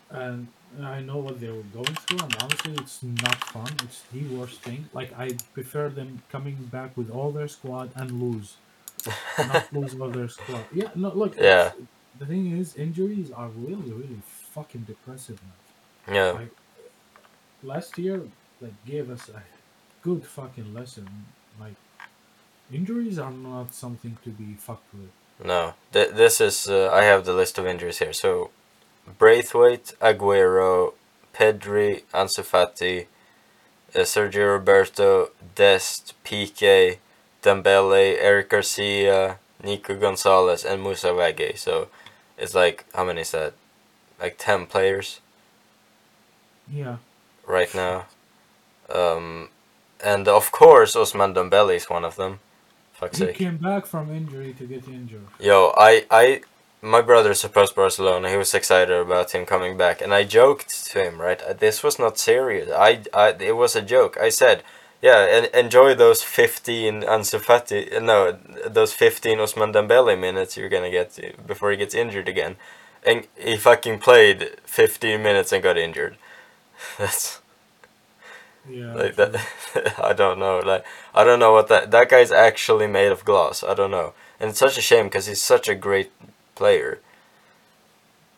[0.10, 0.48] and
[0.82, 3.72] I know what they were going through, and honestly, it's not fun.
[3.84, 4.90] It's the worst thing.
[4.94, 8.58] Like I prefer them coming back with all their squad and lose,
[9.38, 10.66] not lose all their squad.
[10.74, 11.36] Yeah, no, look.
[11.38, 11.72] Yeah.
[12.20, 14.22] The thing is, injuries are really, really
[14.54, 16.14] fucking depressive now.
[16.14, 16.52] yeah, Like
[17.64, 18.22] last year,
[18.62, 19.44] like gave us a
[20.02, 21.08] good fucking lesson.
[21.60, 21.76] Like
[22.72, 25.12] injuries are not something to be fucked with.
[25.44, 25.74] no.
[25.94, 28.14] Th- this is uh, I have the list of injuries here.
[28.14, 28.52] So,
[29.08, 30.94] Braithwaite, Aguero,
[31.34, 33.08] Pedri, Ansu Fati,
[33.96, 36.98] uh, Sergio Roberto, Dest, Piqué,
[37.42, 41.58] Dembele, Eric Garcia, Nico Gonzalez, and Moussa Wagué.
[41.58, 41.88] So,
[42.38, 43.54] it's like how many is that?
[44.20, 45.20] Like ten players
[46.72, 46.98] Yeah.
[47.46, 48.06] right now.
[48.94, 49.50] Um,
[50.04, 52.40] and of course, Ousmane Dembele is one of them.
[52.94, 53.38] Fuck's He sake.
[53.38, 55.28] came back from injury to get injured.
[55.40, 56.42] Yo, I, I,
[56.84, 58.30] my brother supports Barcelona.
[58.30, 61.42] He was excited about him coming back, and I joked to him, right?
[61.42, 62.70] uh, This was not serious.
[62.72, 64.18] I, I, it was a joke.
[64.22, 64.64] I said,
[65.02, 70.92] yeah, and enjoy those fifteen Ansu Fati, no, those fifteen Ousmane Dembele minutes you're gonna
[70.92, 72.56] get before he gets injured again,
[73.06, 76.18] and he fucking played fifteen minutes and got injured.
[76.98, 77.42] That's
[78.70, 78.94] Yeah.
[78.94, 79.36] like that.
[80.02, 80.60] I don't know.
[80.60, 83.64] Like I don't know what that that guy's actually made of glass.
[83.64, 86.12] I don't know, and it's such a shame because he's such a great
[86.56, 87.02] player.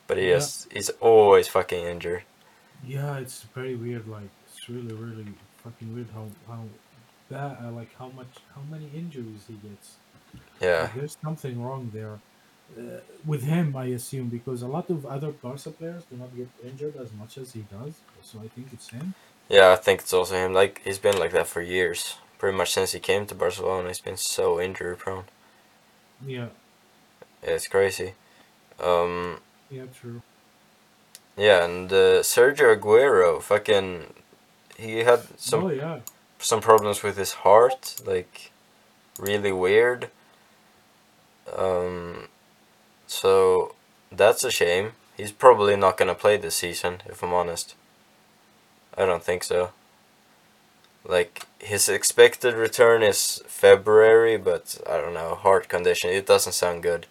[0.07, 0.31] But he Yeah.
[0.31, 2.23] is he's always fucking injured.
[2.81, 4.07] Yeah, it's very weird.
[4.07, 6.69] Like it's really, really fucking weird how how
[7.29, 9.99] bad, uh, like how much, how many injuries he gets.
[10.61, 12.21] Yeah, Like, there's something wrong there
[12.77, 16.49] uh, with him, I assume, because a lot of other Barca players do not get
[16.63, 18.03] injured as much as he does.
[18.21, 19.15] So I think it's him.
[19.49, 19.71] yeah.
[19.71, 20.53] I think it's also him.
[20.53, 22.17] Like he's been like that for years.
[22.37, 25.25] Pretty much since he came to Barcelona, he's been so injury prone.
[26.25, 26.49] Yeah,
[27.45, 28.13] Yeah, it's crazy.
[28.79, 30.21] Um, yeah, true.
[31.37, 34.13] yeah, and uh, Sergio Aguero, fucking,
[34.77, 35.99] he had some oh yeah,
[36.39, 38.51] some problems with his heart, like
[39.19, 40.09] really weird.
[41.55, 42.27] Um,
[43.07, 43.75] so
[44.11, 44.93] that's a shame.
[45.15, 47.75] He's probably not gonna play this season, if I'm honest.
[48.97, 49.69] I don't think so.
[51.05, 56.09] Like his expected return is February, but I don't know heart condition.
[56.09, 57.05] It doesn't sound good.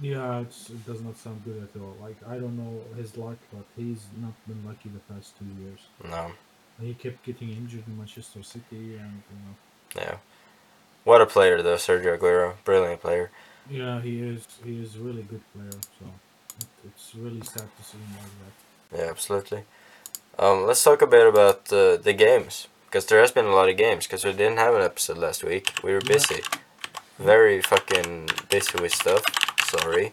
[0.00, 0.40] Yeah.
[0.40, 1.96] It's, it does not sound good at all.
[2.00, 5.80] Like I don't know his luck, but he's not been lucky the past two years.
[6.04, 6.32] No,
[6.80, 9.54] He kept getting injured in Manchester City, and you know.
[9.96, 10.16] yeah.
[11.04, 13.30] What a player though, Sergio Aguero, brilliant player.
[13.70, 14.46] Yeah, he is.
[14.64, 15.70] He is a really good player.
[15.98, 16.06] So
[16.60, 18.98] it, it's really sad to see him like that.
[19.04, 19.62] Yeah, absolutely.
[20.38, 23.68] Um, let's talk a bit about uh, the games because there has been a lot
[23.68, 25.72] of games because we didn't have an episode last week.
[25.82, 26.14] We were Yeah.
[26.14, 26.42] busy,
[27.18, 29.22] very fucking busy with stuff.
[29.70, 30.12] Sorry.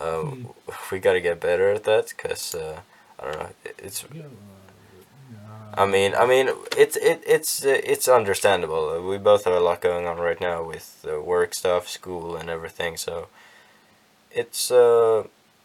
[0.00, 0.48] Um,
[0.90, 2.80] We gotta get better at that because uh,
[3.18, 3.50] I don't know.
[3.78, 4.04] It's.
[5.74, 8.84] I mean, I mean, it's it it's uh, it's understandable.
[8.90, 12.36] Uh, We both have a lot going on right now with uh, work stuff, school,
[12.36, 12.96] and everything.
[12.96, 13.28] So
[14.30, 15.24] it's uh,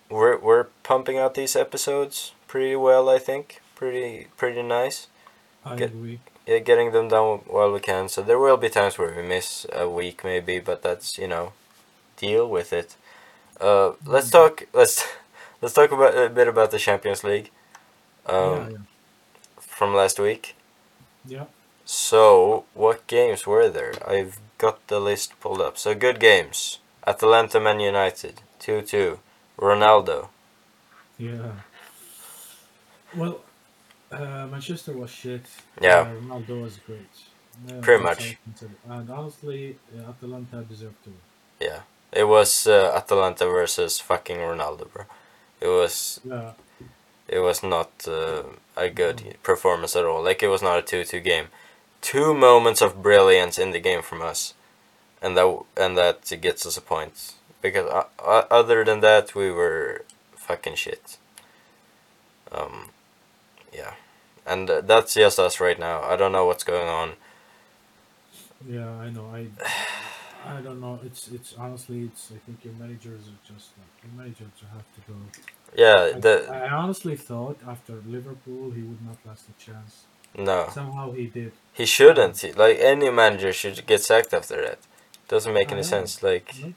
[0.10, 3.10] we're we're pumping out these episodes pretty well.
[3.10, 5.08] I think pretty pretty nice.
[5.66, 6.20] I get- agree.
[6.46, 8.10] Yeah, getting them done while we can.
[8.10, 11.54] So there will be times where we miss a week maybe, but that's you know,
[12.18, 12.98] deal with it.
[13.60, 14.68] Uh, let's talk.
[14.74, 15.06] Let's
[15.62, 17.52] let's talk about a bit about the Champions League.
[18.26, 18.78] Um, yeah, yeah.
[19.60, 20.56] from last week.
[21.26, 21.46] Yeah.
[21.86, 23.94] So, what games were there?
[24.08, 25.78] I've got the list pulled up.
[25.78, 26.80] So, good games.
[27.06, 29.20] Atalanta Man United, 2 2.
[29.60, 30.30] Ronaldo.
[31.18, 31.52] Yeah.
[33.16, 33.42] Well,
[34.12, 35.46] uh, Manchester was shit.
[35.82, 36.00] Yeah.
[36.00, 37.02] Uh, Ronaldo was great.
[37.70, 38.20] Uh, Pretty much.
[38.20, 38.68] all I can say.
[38.90, 41.20] And honestly, Atalanta deserved to win.
[41.60, 41.82] Yeah.
[42.16, 45.06] It was uh, Atalanta versus fucking Ronaldo, bro.
[45.60, 46.54] It was Yeah.
[47.28, 48.44] it was not uh,
[48.78, 50.24] a good performance at all.
[50.24, 51.48] Like it was not a 2-2 game.
[52.02, 54.54] Two moments of brilliance in the game from us.
[55.22, 57.34] And that and that gets us a point.
[57.62, 60.04] Because uh, uh, other than that, we were
[60.36, 61.18] fucking shit.
[62.52, 62.90] Um,
[63.74, 63.94] yeah,
[64.46, 66.02] and uh, that's just us right now.
[66.04, 67.14] I don't know what's going on.
[68.70, 69.28] Yeah, I know.
[69.34, 69.48] I
[70.46, 71.00] I don't know.
[71.04, 72.32] It's it's honestly, it's.
[72.32, 75.18] I think your managers are just like your managers have to go.
[75.76, 80.08] Yeah, I, the I honestly thought after Liverpool he would not last a chance.
[80.38, 81.54] no, Somehow he did.
[81.74, 82.40] he shouldn't.
[82.42, 84.80] He- Like any manager should get sacked after that.
[85.28, 85.84] Doesn't make I any know.
[85.84, 86.24] sense.
[86.24, 86.74] Like, No,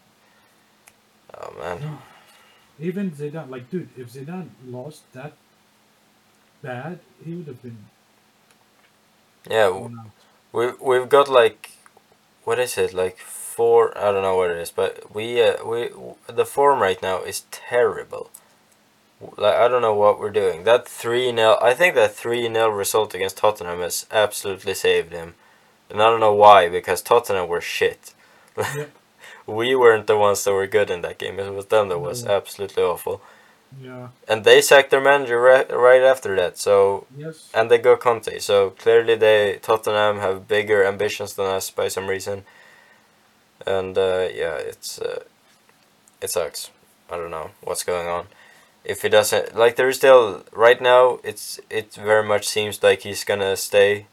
[1.34, 1.98] oh man, no.
[2.78, 5.34] Even Zidane, like dude, if Zidane lost that
[6.62, 7.78] bad, he would have been
[9.50, 9.88] yeah,
[10.52, 11.72] we we've got like,
[12.44, 12.94] what is it?
[12.94, 13.18] Like
[13.56, 13.96] four.
[13.96, 15.90] I don't know what it is, but we uh, we
[16.26, 18.30] the form right now is terrible.
[19.36, 20.64] Like I don't know what we're doing.
[20.64, 25.34] That three 0 I think that three 0 result against Tottenham has absolutely saved him,
[25.90, 28.12] and I don't know why because Tottenham were shit.
[28.58, 28.86] Yeah.
[29.46, 31.38] we weren't the ones that were good in that game.
[31.40, 33.22] It was them that was absolutely awful,
[33.80, 34.08] Yeah.
[34.28, 36.58] and they sacked their manager right, right after that.
[36.58, 37.48] So Yes.
[37.54, 38.38] and they go Conte.
[38.40, 42.44] So clearly they Tottenham have bigger ambitions than us by some reason.
[43.66, 45.24] And uh, yeah, it's uh,
[46.20, 46.70] it sucks.
[47.10, 48.26] I don't know what's going on.
[48.84, 51.18] If he doesn't like, there's still right now.
[51.24, 54.06] It's it very much seems like he's gonna stay.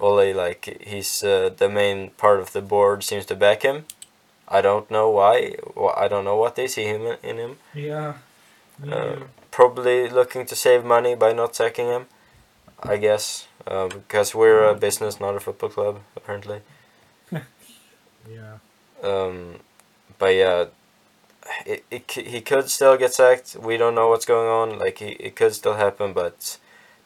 [0.00, 3.84] Only like he's uh, the main part of the board seems to back him.
[4.48, 5.56] I don't know why.
[5.76, 7.56] Wh- I don't know what they see him in, in him.
[7.74, 8.14] Yeah.
[8.84, 8.94] Yeah.
[8.94, 9.16] Uh,
[9.50, 12.06] probably looking to save money by not sacking him.
[12.82, 16.60] I guess uh, because we're a business, not a football club, apparently.
[17.32, 18.58] yeah.
[19.04, 19.56] Um,
[20.18, 20.64] but yeah,
[21.66, 23.56] it, it he could still get sacked.
[23.56, 24.78] We don't know what's going on.
[24.78, 26.58] Like he, it could still happen, but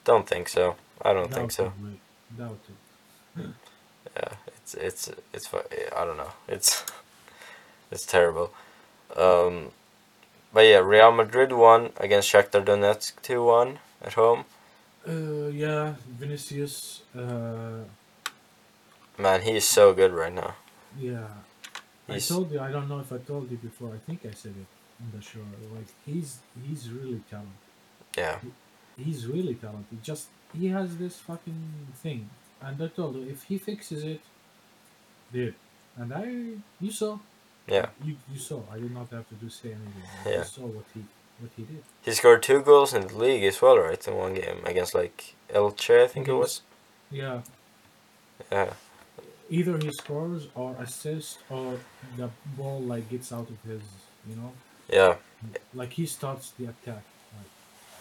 [0.05, 0.77] don't think so.
[1.03, 1.65] I don't think so.
[1.65, 2.39] Doubt it.
[2.39, 3.47] Doubt it.
[4.17, 5.49] Yeah, it's it's it's
[5.97, 6.33] I don't know.
[6.49, 6.85] It's
[7.91, 8.53] it's terrible.
[9.17, 9.73] Um,
[10.53, 14.45] but yeah, Real Madrid won against Shakhtar Donetsk two one at home.
[15.07, 17.03] Uh, yeah, Vinicius.
[17.17, 17.85] Uh,
[19.19, 20.55] Man, he is so good right now.
[20.99, 21.27] yeah.
[22.09, 22.61] He's- I told you.
[22.61, 23.91] I don't know if I told you before.
[23.95, 24.67] I think I said it
[25.03, 25.41] on the show.
[25.77, 27.67] Like he's he's really talented.
[28.17, 28.39] Yeah.
[28.97, 30.03] He's really talented.
[30.03, 31.63] Just he has this fucking
[32.03, 32.29] thing,
[32.63, 34.21] and I told you if he fixes it,
[35.33, 35.55] dude.
[35.97, 36.27] And I,
[36.81, 37.19] you saw.
[37.67, 37.87] Yeah.
[38.05, 38.61] You you saw.
[38.73, 40.03] I did not have to do say anything.
[40.25, 40.43] I Yeah.
[40.45, 41.01] saw what he
[41.41, 41.83] what he did.
[42.03, 44.09] He scored two goals in the league as well, right?
[44.09, 46.63] In one game against like Elche, I think it was.
[47.11, 47.43] Yeah.
[48.53, 48.73] Yeah,
[49.51, 51.79] Either he scores or assists or
[52.17, 53.81] the ball like gets out of his,
[54.29, 54.53] you know,
[54.93, 55.17] yeah,
[55.75, 57.03] like he starts the attack.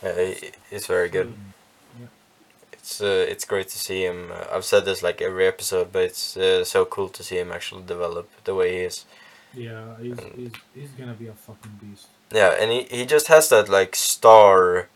[0.04, 1.34] Like, yeah he's very good.
[2.00, 2.08] Yeah.
[2.74, 4.32] It's uh, it's great to see him.
[4.32, 7.52] Uh, I've said this like every episode, but it's uh, so cool to see him
[7.52, 9.06] actually develop the way he is.
[9.54, 12.08] Yeah, he's, And- he's, he's gonna be a fucking beast.
[12.32, 14.90] Yeah, and he, he just has that like star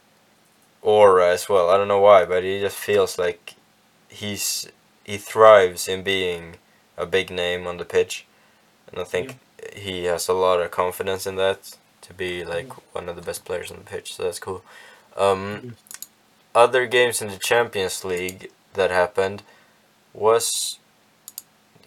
[0.81, 1.69] aura as well.
[1.69, 3.55] I don't know why, but he just feels like
[4.09, 4.67] he's
[5.05, 6.57] he thrives in being
[6.97, 8.25] a big name on the pitch,
[8.91, 9.37] and I think
[9.75, 13.45] he has a lot of confidence in that to be like one of the best
[13.45, 14.15] players on the pitch.
[14.15, 14.63] So that's cool.
[15.17, 15.63] Um,
[16.55, 19.43] other games in the Champions League that happened
[20.13, 20.79] was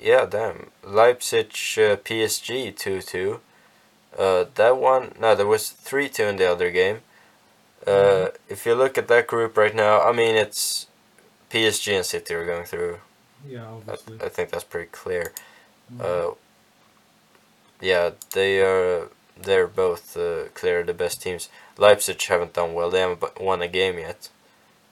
[0.01, 1.47] yeah, damn Leipzig
[1.79, 3.41] uh, PSG two two.
[4.19, 7.01] Uh, that one no, there was three two in the other game.
[7.87, 8.31] Uh, Mhm.
[8.49, 10.87] if you look at that group right now, I mean it's
[11.55, 12.99] PSG and City are going through.
[13.49, 14.19] Yeah, obviously.
[14.21, 15.33] I, I think that's pretty clear.
[15.93, 16.01] Mhm.
[16.01, 16.35] Uh,
[17.81, 19.09] yeah, they are.
[19.41, 21.49] They're both uh, clear the best teams.
[21.77, 22.91] Leipzig haven't done well.
[22.91, 24.29] They haven't won a game yet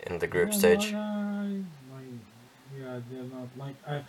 [0.07, 0.87] in the group Yeah, stage.
[2.79, 4.03] Yeah, they're not like I.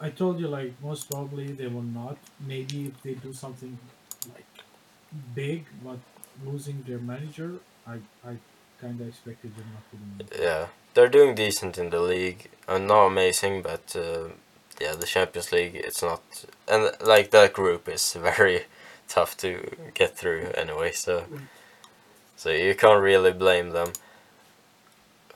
[0.00, 2.16] I told you like most probably they will not.
[2.46, 3.76] Maybe if they do something
[4.32, 4.46] like
[5.34, 5.98] big, but
[6.44, 7.50] losing their manager,
[7.86, 8.36] I I
[8.80, 10.44] kind of expected them not to win.
[10.46, 10.66] Yeah,
[10.98, 12.48] they're doing decent in the league.
[12.66, 14.30] Uh, not amazing, but uh,
[14.80, 16.22] yeah, the Champions League it's not,
[16.66, 18.62] and like that group is very
[19.06, 20.90] tough to get through anyway.
[20.90, 21.24] So
[22.34, 23.92] so you can't really blame them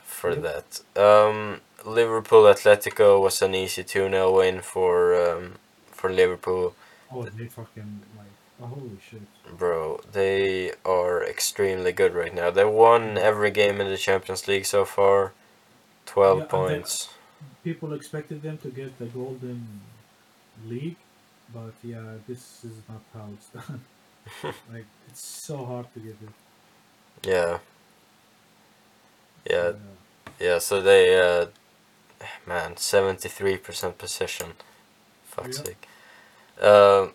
[0.03, 0.43] for Yep.
[0.47, 1.01] that.
[1.01, 5.53] Um, Liverpool Atletico was an easy two 0 win for um,
[5.91, 6.75] for Liverpool.
[7.09, 8.27] Oh, they fucking like
[8.61, 9.21] oh, holy shit.
[9.57, 12.51] Bro, they are extremely good right now.
[12.51, 15.31] They won every game in the Champions League so far.
[16.05, 17.09] Twelve Yeah, points.
[17.63, 19.65] People expected them to get the golden
[20.67, 20.97] league,
[21.53, 23.81] but yeah, this is not how it's done.
[24.73, 26.33] like it's so hard to get it.
[27.23, 27.59] Yeah.
[29.49, 29.73] Yeah,
[30.39, 31.47] yeah, so they uh
[32.47, 34.53] man, seventy three percent possession.
[35.25, 35.63] Fuck's Yeah.
[35.65, 35.87] sake.
[36.61, 37.07] Uh,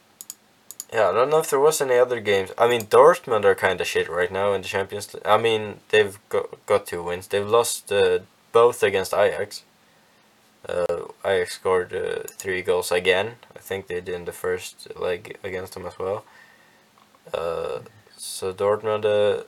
[0.93, 2.51] yeah, I don't know if there was any other games.
[2.59, 5.27] I mean Dortmund are kinda shit right now in the Champions League.
[5.27, 7.29] I mean they've got got two wins.
[7.29, 8.21] They've lost uh,
[8.59, 9.63] both against Ajax.
[10.69, 13.37] Uh, Ajax scored uh, three goals again.
[13.57, 16.25] I think they did in the first leg against them as well.
[17.33, 17.81] Uh,
[18.17, 19.45] so Dortmund uh,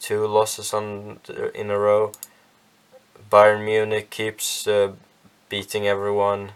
[0.00, 1.20] two losses on
[1.54, 2.12] in a row.
[3.30, 4.92] Bayern Munich keeps uh,
[5.48, 6.52] beating everyone.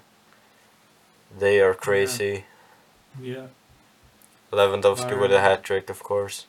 [1.36, 2.44] They are crazy.
[3.20, 3.46] yeah,
[4.52, 6.46] Lewandowski with a hat trick, of course.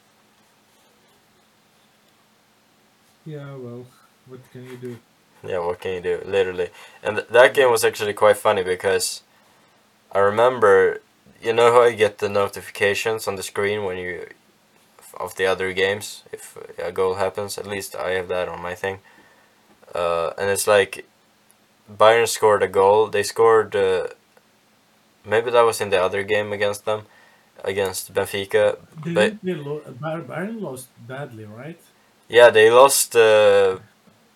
[3.25, 3.55] yeah.
[3.55, 3.85] Well,
[4.27, 4.97] what can you do?
[5.47, 6.21] Yeah, what can you do?
[6.25, 6.69] Literally,
[7.03, 9.21] and th- that game was actually quite funny because
[10.11, 11.01] I remember,
[11.41, 14.27] you know how I get the notifications on the screen when you
[15.19, 17.57] of the other games if a goal happens.
[17.57, 18.99] At least I have that on my thing,
[19.93, 21.05] uh, and it's like
[21.91, 23.07] Bayern scored a goal.
[23.07, 23.75] They scored.
[23.75, 24.07] Uh,
[25.25, 27.03] maybe that was in the other game against them,
[27.63, 28.77] against Benfica.
[29.03, 31.79] They, But- they lo- Bayern Bayern lost badly, right?
[32.27, 33.15] Yeah, they lost.
[33.15, 33.79] Uh,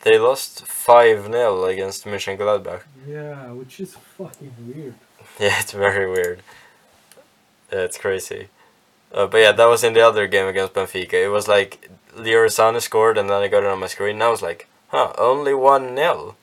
[0.04, 2.84] they lost five 0 against Mönchengladbach.
[3.08, 4.96] Yeah, which is fucking weird.
[5.40, 6.42] Yeah, it's very weird.
[7.72, 8.50] Yeah, it's crazy.
[9.14, 11.14] Uh, but yeah, that was in the other game against Benfica.
[11.14, 14.16] It was like Leroy Sané scored, and then I got it on my screen.
[14.16, 16.36] And I was like, huh, only 1 0.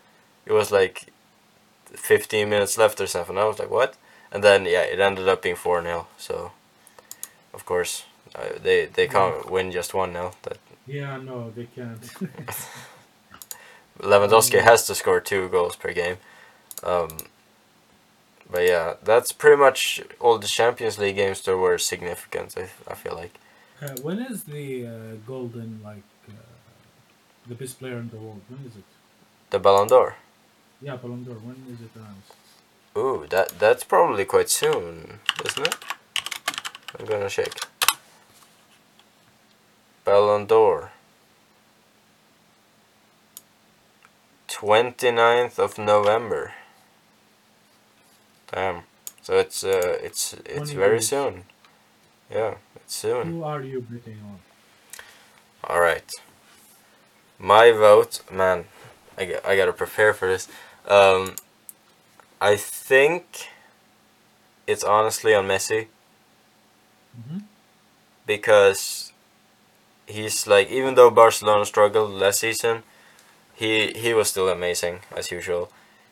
[0.46, 1.12] It was like
[1.92, 3.36] 15 minutes left or something.
[3.36, 3.96] I was like, what?
[4.32, 6.06] And then, yeah, it ended up being 4 0.
[6.18, 6.52] So,
[7.52, 10.32] of course, uh, they, they can't win just 1 0.
[10.42, 12.10] That Yeah, no, they can't.
[13.98, 16.16] Lewandowski has to score two goals per game.
[16.82, 17.08] Um,
[18.50, 22.54] but yeah, that's pretty much all the Champions League games that were significant.
[22.56, 23.34] I, I feel like
[23.82, 24.92] uh, when is the uh,
[25.26, 26.32] golden like uh,
[27.46, 28.40] the best player in the world?
[28.48, 28.84] When is it?
[29.50, 30.16] the Ballon d'Or.
[30.82, 31.34] Yeah, Ballon d'Or.
[31.36, 32.32] When is it announced?
[32.96, 35.76] Ooh, that that's probably quite soon, isn't it?
[36.98, 37.52] I'm gonna check.
[40.04, 40.92] Ballon d'Or.
[44.56, 46.52] 29th of November.
[48.52, 48.82] Damn.
[49.22, 51.08] So it's uh it's it's very days.
[51.08, 51.44] soon.
[52.30, 53.32] Yeah, it's soon.
[53.32, 54.38] Who are you betting on?
[55.64, 56.10] All right.
[57.38, 58.64] My vote, man.
[59.18, 60.48] I, got, I gotta prepare for this.
[60.88, 61.34] Um,
[62.40, 63.48] I think
[64.66, 65.86] it's honestly on Messi
[67.18, 67.38] Mm-hmm.
[68.26, 69.12] because
[70.06, 72.82] he's like even though Barcelona struggled last season,
[73.56, 75.70] he he was still amazing as usual.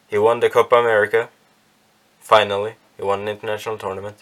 [0.08, 1.28] He won the Copa America.
[2.20, 4.18] Finally, he won an international tournament,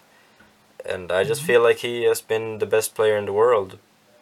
[0.84, 1.46] and I just Mhm.
[1.46, 3.78] feel like he has been the best player in the world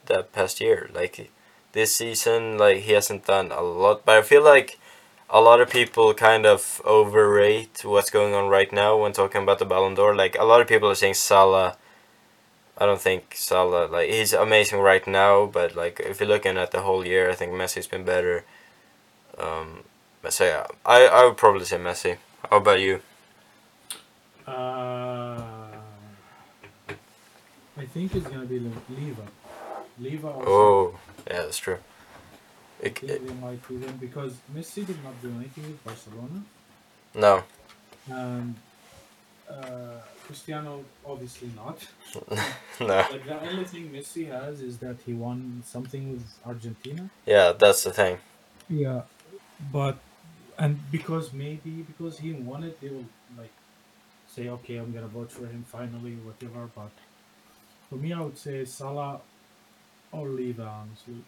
[0.07, 0.91] that past year.
[0.93, 1.31] Like
[1.73, 4.79] this season, like he hasn't done a lot, but I feel like
[5.31, 9.59] a lot of people kind of overrate what's going on right now when talking about
[9.61, 10.15] the Ballon d'Or.
[10.15, 11.77] Like a lot of people are saying Salah.
[12.79, 16.71] I don't think Salah like he's amazing right now, but like if you're looking at
[16.73, 18.45] the whole year, I think Messi's been better.
[19.41, 19.85] Um,
[20.29, 22.19] so yeah, I I would probably say Messi.
[22.51, 23.01] How about you?
[24.47, 25.71] Uh,
[27.77, 29.23] I think it's gonna be Le- Leva.
[29.99, 30.29] Leva.
[30.47, 31.79] Oh, yeah, that's true.
[32.81, 36.43] It, think they might be them because Messi did not do anything with Barcelona,
[37.15, 37.43] no,
[38.09, 38.55] and
[39.49, 41.87] uh, Cristiano obviously not.
[42.81, 42.87] no.
[42.87, 47.09] Like the only thing Messi has is that he won something with Argentina.
[47.27, 48.19] Yeah, that's the thing.
[48.69, 49.03] Yeah,
[49.73, 49.99] but
[50.59, 53.07] and because maybe because he won it, they will
[53.39, 53.53] like
[54.29, 56.69] say, okay, I'm gonna vote for him finally, whatever.
[56.75, 56.91] But
[57.89, 59.21] for me, I would say Salah
[60.13, 61.25] or Leva, honestly.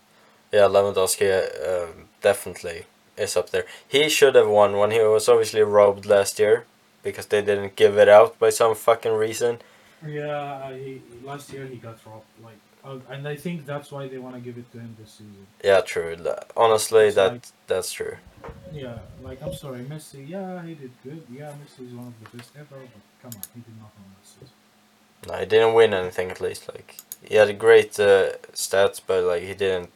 [0.53, 2.85] Yeah, Lewandowski uh, um, definitely
[3.16, 3.64] is up there.
[3.89, 6.66] He should have won when He was obviously robbed last year
[7.03, 9.61] because they didn't give it out by some fucking reason.
[10.07, 12.26] Yeah, he, last year he got robbed.
[12.43, 15.47] Like, and I think that's why they want to give it to him this season.
[15.64, 16.16] Yeah, true.
[16.57, 18.16] Honestly, It's that like- that's true.
[18.72, 20.28] Yeah, like I'm sorry, Messi.
[20.28, 21.22] Yeah, he did good.
[21.30, 22.66] Yeah, Messi is one of the best ever.
[22.93, 24.49] But come on, he did nothing last season.
[25.28, 26.68] No, he didn't win anything at least.
[26.68, 29.93] Like he had great uh, stats, but like he didn't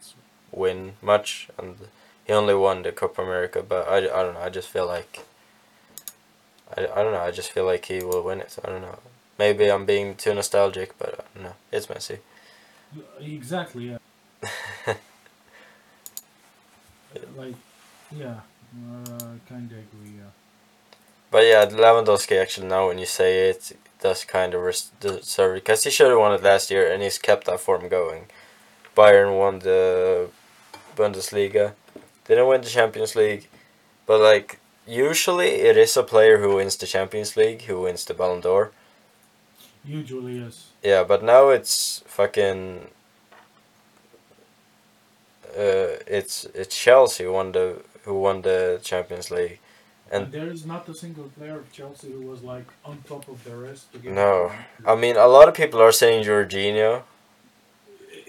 [0.52, 1.76] win much, and
[2.24, 3.64] he only won the Copa America.
[3.68, 4.40] But I, I don't know.
[4.40, 5.24] I just feel like
[6.76, 7.20] I, I don't know.
[7.20, 8.56] I just feel like he will win it.
[8.64, 8.98] I don't know.
[9.38, 11.54] Maybe I'm being too nostalgic, but I don't know.
[11.72, 12.18] It's Messi.
[13.20, 13.90] Exactly.
[13.90, 13.98] Yeah.
[17.36, 17.54] like,
[18.14, 18.40] yeah,
[18.90, 20.14] uh, kind of agree.
[20.18, 20.30] Yeah.
[21.30, 24.62] But yeah, Lewandowski actually now when you say it does kind of
[25.00, 27.88] deserve it because he should have won it last year and he's kept that form
[27.88, 28.26] going.
[28.96, 30.28] Bayern won the
[30.96, 31.74] Bundesliga,
[32.26, 33.48] didn't win the Champions League,
[34.06, 38.14] but like usually it is a player who wins the Champions League who wins the
[38.14, 38.72] Ballon d'Or.
[39.84, 40.70] Usually, yes.
[40.90, 41.74] Yeah, but now it's
[42.06, 42.60] fucking.
[45.56, 47.66] Uh, it's it's Chelsea who won the
[48.04, 49.58] who won the Champions League.
[50.12, 53.24] And, And- there is not a single player of Chelsea who was like on top
[53.28, 53.92] of the rest.
[53.92, 54.52] To get No.
[54.86, 57.02] I mean a lot of people are saying Jorginho.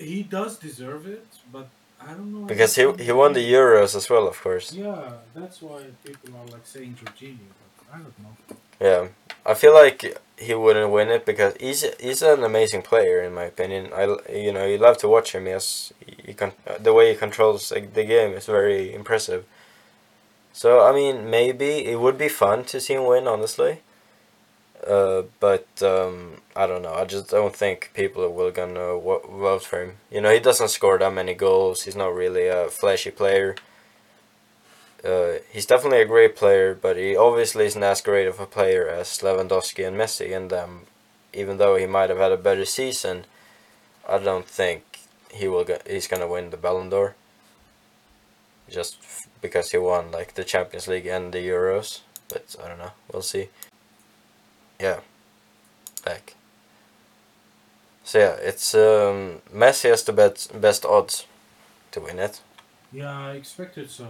[0.10, 1.68] he does deserve it, but
[2.10, 2.46] I don't know.
[2.54, 4.68] Because he he won the Euros as well, of course.
[4.74, 5.04] Yeah,
[5.38, 7.50] that's why people are like saying Jorginho,
[7.94, 8.58] I don't know.
[8.80, 9.08] Yeah,
[9.46, 13.46] I feel like he wouldn't win it because he's he's an amazing player in my
[13.46, 13.92] opinion.
[13.94, 15.48] I you know you love to watch him.
[15.48, 19.46] Yes, he con- the way he controls the game is very impressive.
[20.54, 23.80] So I mean, maybe it would be fun to see him win, honestly.
[24.86, 26.94] Uh, but um, I don't know.
[26.94, 29.98] I just don't think people will gonna vote for him.
[30.12, 31.84] You know, he doesn't score that many goals.
[31.84, 33.56] He's not really a flashy player.
[35.04, 38.88] Uh, he's definitely a great player, but he obviously isn't as great of a player
[38.88, 40.36] as Lewandowski and Messi.
[40.36, 40.82] And um,
[41.34, 43.26] even though he might have had a better season,
[44.08, 45.00] I don't think
[45.32, 45.64] he will.
[45.64, 47.16] Go- he's gonna win the Ballon d'Or.
[48.70, 52.80] Just f- because he won like the Champions League and the Euros, but I don't
[52.80, 52.92] know.
[53.12, 53.50] We'll see.
[54.80, 55.00] Yeah,
[56.04, 56.34] back.
[58.04, 61.26] So yeah, it's um, Messi has the best best odds
[61.92, 62.42] to win it.
[62.92, 64.08] Yeah, I expected so.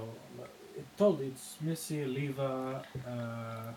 [0.97, 2.83] Told it's Messi, Leva.
[3.07, 3.71] Uh,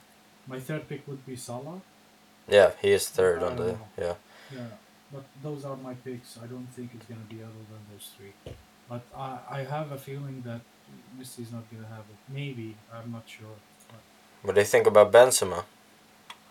[0.47, 1.81] my third pick would be Salah.
[2.49, 4.15] Yeah, he is third on the yeah.
[4.53, 4.67] Yeah,
[5.13, 6.39] but those are my picks.
[6.43, 8.33] I don't think it's gonna be other than those three.
[8.89, 10.61] But I, I have a feeling that
[11.19, 12.19] Messi is not gonna have it.
[12.29, 13.57] Maybe I'm not sure.
[13.89, 14.01] But
[14.43, 15.65] What do you think about Benzema?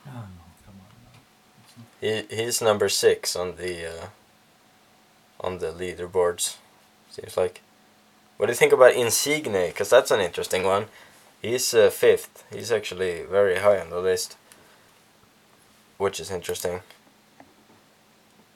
[0.06, 0.56] I don't.
[0.66, 4.06] Come on, not, He he's number six on the uh,
[5.42, 6.58] on the leaderboards.
[7.12, 7.62] Seems like.
[8.40, 9.68] What do you think about Insigne?
[9.68, 10.86] Because that's an interesting one.
[11.42, 12.46] He's uh, fifth.
[12.50, 14.38] He's actually very high on the list,
[15.98, 16.80] which is interesting.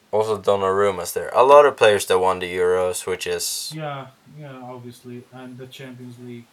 [0.10, 1.30] Also, Donnarumma's there.
[1.34, 4.08] A lot of players that won the Euros, which is yeah,
[4.40, 6.46] yeah, obviously, and the Champions League.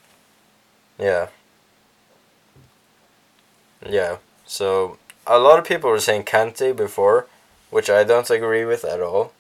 [0.99, 1.29] yeah,
[3.89, 4.17] yeah.
[4.45, 7.29] So a lot of people were saying Kante before,
[7.71, 9.33] which I don't agree with at all.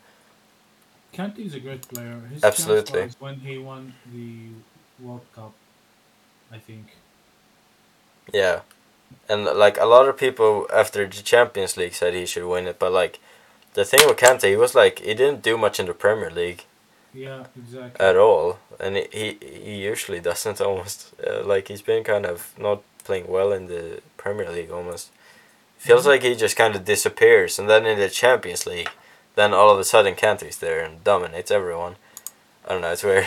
[1.12, 2.20] Kante is a great player.
[2.32, 3.02] His Absolutely.
[3.02, 4.48] was when he won the
[5.04, 5.52] World Cup,
[6.52, 6.86] I think.
[8.32, 8.60] Yeah,
[9.28, 12.78] and like a lot of people after the Champions League said he should win it,
[12.78, 13.18] but like
[13.74, 16.64] the thing with Kante, he was like he didn't do much in the Premier League
[17.12, 18.04] Yeah, exactly.
[18.06, 22.52] at all, and he he, he usually doesn't almost uh, like he's been kind of
[22.58, 25.10] not playing well in the Premier League almost.
[25.78, 26.08] Feels Mhm.
[26.10, 28.90] like he just kind of disappears, and then in the Champions League,
[29.40, 31.96] then all of a sudden Kante's there and dominates everyone.
[32.66, 33.26] I don't know, it's weird.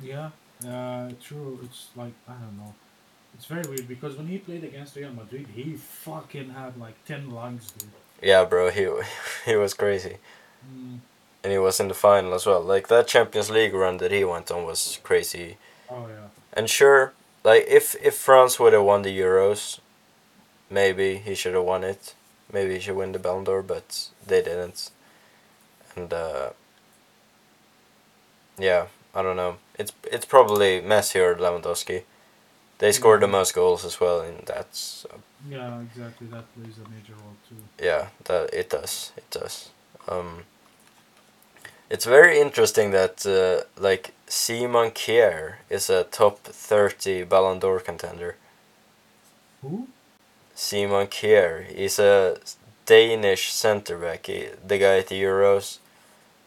[0.00, 0.30] Yeah,
[0.66, 1.58] uh, true.
[1.64, 2.74] It's like I don't know.
[3.34, 7.30] It's very weird because when he played against Real Madrid, he fucking had like ten
[7.30, 7.90] lungs, dude.
[8.22, 8.88] Yeah, bro, he
[9.44, 10.18] he was crazy.
[10.64, 11.00] Mm,
[11.42, 12.60] and he was in the final as well.
[12.60, 15.56] Like that Champions League run that he went on was crazy.
[15.90, 16.28] oh yeah.
[16.52, 17.12] And sure,
[17.44, 19.80] like if if France would have won the Euros,
[20.70, 22.14] maybe he should have won it.
[22.52, 24.90] Maybe he should win the Ballon d'Or, but they didn't.
[25.96, 26.50] And uh,
[28.58, 29.56] yeah, I don't know.
[29.78, 32.02] It's it's probably Messi or Lewandowski.
[32.78, 33.32] They scored the Mhm.
[33.32, 35.06] most goals as well, and that's
[35.48, 36.26] Yeah, exactly.
[36.28, 37.56] That plays a major role too.
[37.84, 39.12] yeah, that it does.
[39.16, 39.70] It does.
[40.08, 40.44] Um,
[41.90, 48.36] it's very interesting that uh, like Simon Kjær is a top thirty Ballon d'Or contender.
[49.62, 49.88] Who?
[50.54, 52.36] Simon Kjær, he's a
[52.86, 54.26] Danish centre back.
[54.26, 55.78] He, the guy at the Euros,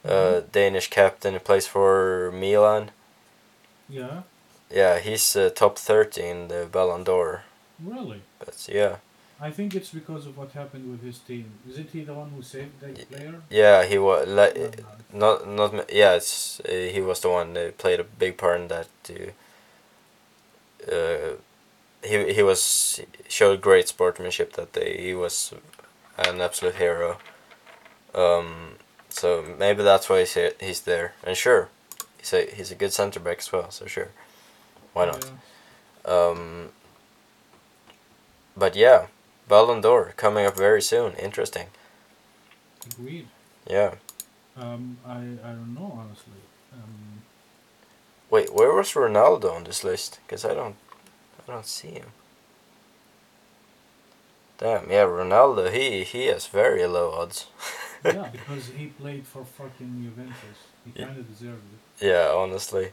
[0.05, 1.39] uh, Danish captain.
[1.39, 2.91] Plays for Milan.
[3.89, 4.23] Yeah.
[4.71, 7.43] Yeah, he's uh, top thirty in the Ballon d'Or.
[7.83, 8.21] Really?
[8.39, 8.95] But yeah,
[9.39, 11.45] I think it's because of what happened with his team.
[11.69, 13.35] Isn't he the one who saved that player?
[13.49, 16.15] yeah, he was Uh, like not not yeah.
[16.15, 18.87] It's uh, he was the one that played a big part in that.
[19.03, 19.31] To,
[20.91, 21.35] uh,
[22.03, 25.01] he he was showed great sportsmanship that day.
[25.01, 25.53] He was
[26.17, 27.17] an absolute hero.
[28.13, 28.75] Um,
[29.09, 31.13] so maybe that's why he's he- he's there.
[31.23, 31.69] And sure,
[32.19, 33.71] he's a he's a good center back as well.
[33.71, 34.09] So sure,
[34.93, 35.25] why not?
[36.05, 36.11] Yeah.
[36.13, 36.69] Um,
[38.55, 39.07] but yeah,
[39.47, 41.13] Ballon d'Or coming up very soon.
[41.13, 41.67] Interesting.
[42.91, 43.27] Agreed.
[43.67, 43.95] Yeah.
[44.57, 46.41] Um, I I don't know honestly.
[46.73, 47.21] Um,
[48.29, 50.19] Wait, where was Ronaldo on this list?
[50.27, 50.75] Cause I don't,
[51.47, 52.07] I don't see him.
[54.63, 55.63] Damn, yeah, Ronaldo.
[55.77, 57.39] He he has very low odds.
[58.05, 60.59] yeah, because he played for fucking Juventus.
[60.85, 61.07] He Yeah.
[61.07, 61.81] kind of deserved it.
[62.11, 62.87] yeah, honestly.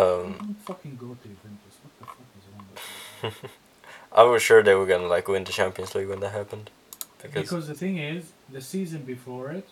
[0.00, 1.74] Um, Don't fucking go to Juventus.
[1.82, 3.48] What the fuck is wrong with you?
[4.20, 6.70] I was sure they were gonna like win the Champions League when that happened.
[7.22, 8.22] Because, Because the thing is,
[8.56, 9.66] the season before it,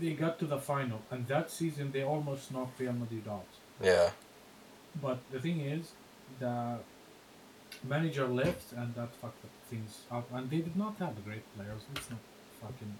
[0.00, 3.50] they got to the final, and that season they almost knocked Real Madrid out.
[3.82, 4.10] yeah,
[5.02, 5.84] But the thing is,
[6.38, 6.78] the
[7.84, 10.28] manager left, and that fucked up things up.
[10.32, 11.82] And they did not have great players.
[11.94, 12.20] It's not
[12.62, 12.94] fucking.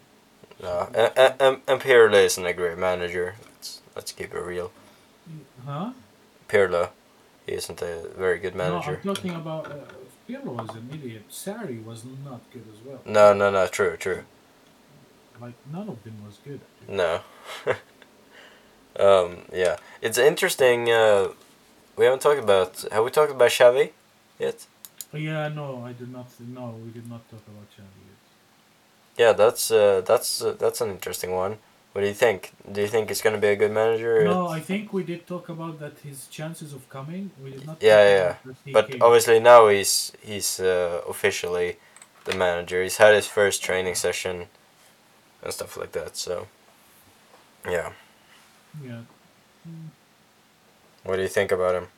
[0.62, 3.34] no, and, Pirlo isn't a great manager.
[3.44, 4.70] Let's let's keep it real.
[5.64, 5.92] Huh?
[6.48, 6.90] Pirlo,
[7.46, 9.00] he isn't a very good No, manager.
[9.04, 9.66] I'm talking about.
[9.70, 9.76] Uh,
[10.28, 11.24] Pirlo was an idiot.
[11.30, 13.00] Sarri was not good as well.
[13.06, 14.24] No, no, no, true, true.
[15.40, 16.60] Like none of them was good.
[16.88, 17.20] No.
[18.98, 20.90] um, yeah, it's interesting.
[20.90, 21.28] Uh,
[21.96, 22.84] we haven't talked about.
[22.92, 23.92] Have we talked about Xavi
[24.38, 24.66] yet?
[25.12, 26.28] Yeah, no, I did not.
[26.40, 28.18] No, we did not talk about Xavi yet.
[29.16, 31.58] Yeah, that's uh, that's uh, that's an interesting one.
[31.92, 32.52] What do you think?
[32.70, 34.24] Do you think he's gonna be a good manager?
[34.24, 35.98] No, I think we did talk about that.
[36.00, 37.30] His chances of coming.
[37.42, 37.82] We did not.
[37.82, 39.02] Yeah, yeah, about that he But came.
[39.02, 41.76] obviously now he's he's uh, officially
[42.24, 42.82] the manager.
[42.82, 44.46] He's had his first training session
[45.42, 46.16] and stuff like that.
[46.16, 46.48] So,
[47.68, 47.92] yeah.
[48.82, 49.00] Yeah.
[49.66, 49.90] Mm,
[51.04, 51.88] What do you think about him?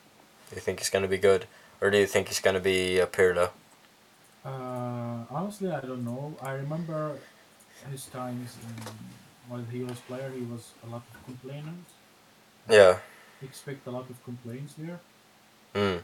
[0.49, 1.47] Do you think he's gonna be good,
[1.81, 3.49] or do you think he's gonna be a Pirlo?
[4.45, 6.35] Uh, honestly, I don't know.
[6.41, 7.17] I remember
[7.91, 8.83] his times in,
[9.47, 10.31] while he was player.
[10.35, 11.85] He was a lot of complainers.
[12.69, 12.97] Yeah.
[13.43, 14.99] Expect a lot of complaints there.
[15.75, 16.01] Mm.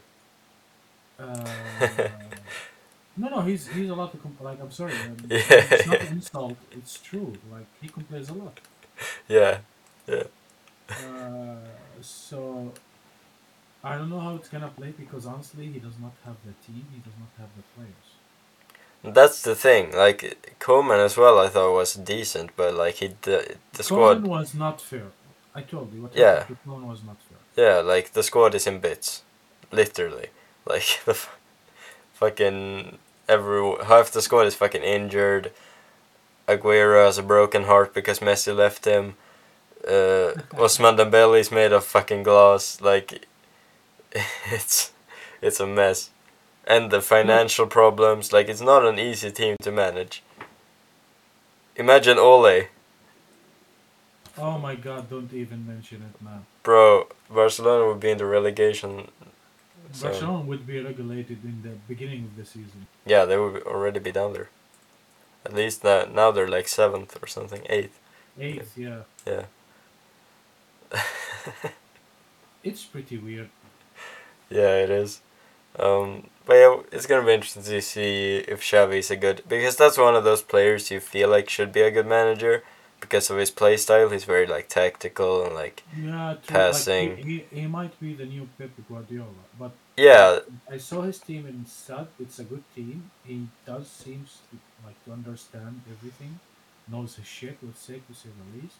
[1.19, 1.45] Uh,
[3.17, 4.61] no, no, he's he's a lot of compl- like.
[4.61, 5.37] I'm sorry, um, Yeah.
[5.49, 6.57] it's not an insult.
[6.71, 7.33] It's true.
[7.51, 8.59] Like he complains a lot.
[9.27, 9.59] Yeah.
[10.89, 11.55] Uh,
[12.01, 12.71] so
[13.83, 16.85] I don't know how it's gonna play because honestly, he does not have the team.
[16.93, 18.07] He does not have the players.
[19.15, 19.91] That's the thing.
[19.93, 24.27] Like Koeman as well, I thought was decent, but like he the, the Koeman squad.
[24.27, 25.07] was not fair.
[25.55, 26.45] I told you what Yeah.
[26.65, 27.37] Koeman was not fair.
[27.65, 29.23] Yeah, like the squad is in bits,
[29.71, 30.27] literally.
[30.67, 31.37] Like the f-
[32.15, 32.97] fucking
[33.29, 35.51] every half the squad is fucking injured.
[36.45, 39.15] Aguero has a broken heart because Messi left him.
[39.87, 42.81] Uh, Ousmane Dembele is made of fucking glass.
[42.81, 43.27] Like
[44.51, 44.91] it's
[45.41, 46.09] it's a mess,
[46.65, 48.31] and the financial problems.
[48.33, 50.23] Like it's not an easy team to manage.
[51.75, 52.67] Imagine Ole,
[54.39, 55.09] Oh my god!
[55.09, 56.45] Don't even mention it, man.
[56.63, 57.07] bro.
[57.29, 59.09] Barcelona would be in the relegation.
[59.93, 60.11] zone.
[60.11, 62.87] Barcelona would be regulated in the beginning of the season.
[63.05, 64.49] Yeah, they would already be down there.
[65.45, 67.99] At least now, now they're like seventh or something, eighth.
[68.39, 69.01] Eighth, yeah.
[69.25, 69.45] Yeah.
[72.63, 73.49] It's pretty weird.
[74.49, 75.21] Yeah, it is.
[75.77, 79.75] Um, but yeah, it's gonna be interesting to see if Xavi is a good because
[79.75, 82.63] that's one of those players you feel like should be a good manager
[82.99, 84.09] because of his play style.
[84.09, 86.55] He's very like tactical and like Yeah, true.
[86.55, 87.09] Passing.
[87.09, 90.39] Like, he, he, he might be the new Pep Guardiola, but yeah,
[90.71, 92.07] I saw his team in Sadd.
[92.19, 93.11] It's a good team.
[93.25, 96.39] He does seems to, like to understand everything,
[96.87, 97.57] knows his shit.
[97.61, 98.77] Let's say to say the least.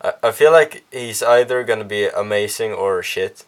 [0.00, 3.44] I, I feel like he's either gonna be amazing or shit.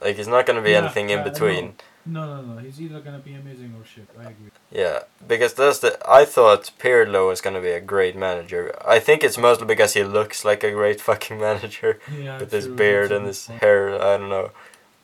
[0.00, 1.30] Like he's not gonna be Yeah, anything in no.
[1.30, 1.74] between.
[2.06, 2.58] No, no, no.
[2.60, 4.06] He's either gonna be amazing or shit.
[4.18, 4.50] I agree.
[4.70, 5.98] Yeah, because that's the.
[6.08, 8.74] I thought Pirlo was gonna be a great manager.
[8.86, 12.68] I think it's mostly because he looks like a great fucking manager Yeah, with his
[12.68, 13.94] beard and his hair.
[13.94, 14.50] I don't know,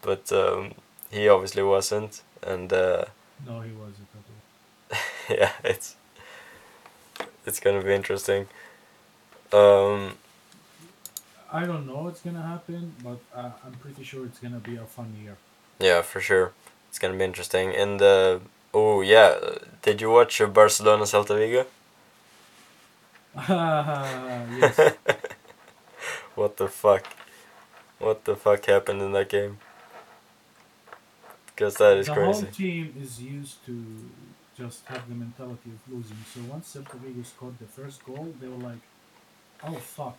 [0.03, 0.72] but um,
[1.11, 3.05] he obviously wasn't, and uh,
[3.47, 4.07] No, he wasn't
[5.28, 5.97] yeah, it's
[7.47, 8.47] it's gonna be interesting.
[9.53, 10.16] Um,
[11.53, 14.84] I don't know what's gonna happen, but uh, I'm pretty sure it's gonna be a
[14.84, 15.36] fun year.
[15.78, 16.53] yeah, for sure,
[16.88, 17.74] it's gonna be interesting.
[17.74, 18.38] And uh,
[18.72, 19.38] oh yeah,
[19.82, 21.66] did you watch uh, Barcelona Celta Vigo?
[24.61, 24.96] yes.
[26.34, 27.07] what the fuck?
[27.98, 29.59] What the fuck happened in that game?
[31.61, 32.40] because that is the crazy.
[32.40, 33.84] The whole team is used to
[34.57, 36.16] just have the mentality of losing.
[36.32, 38.82] So once Celta Vigo scored the first goal, they were like,
[39.62, 40.18] "Oh fuck!"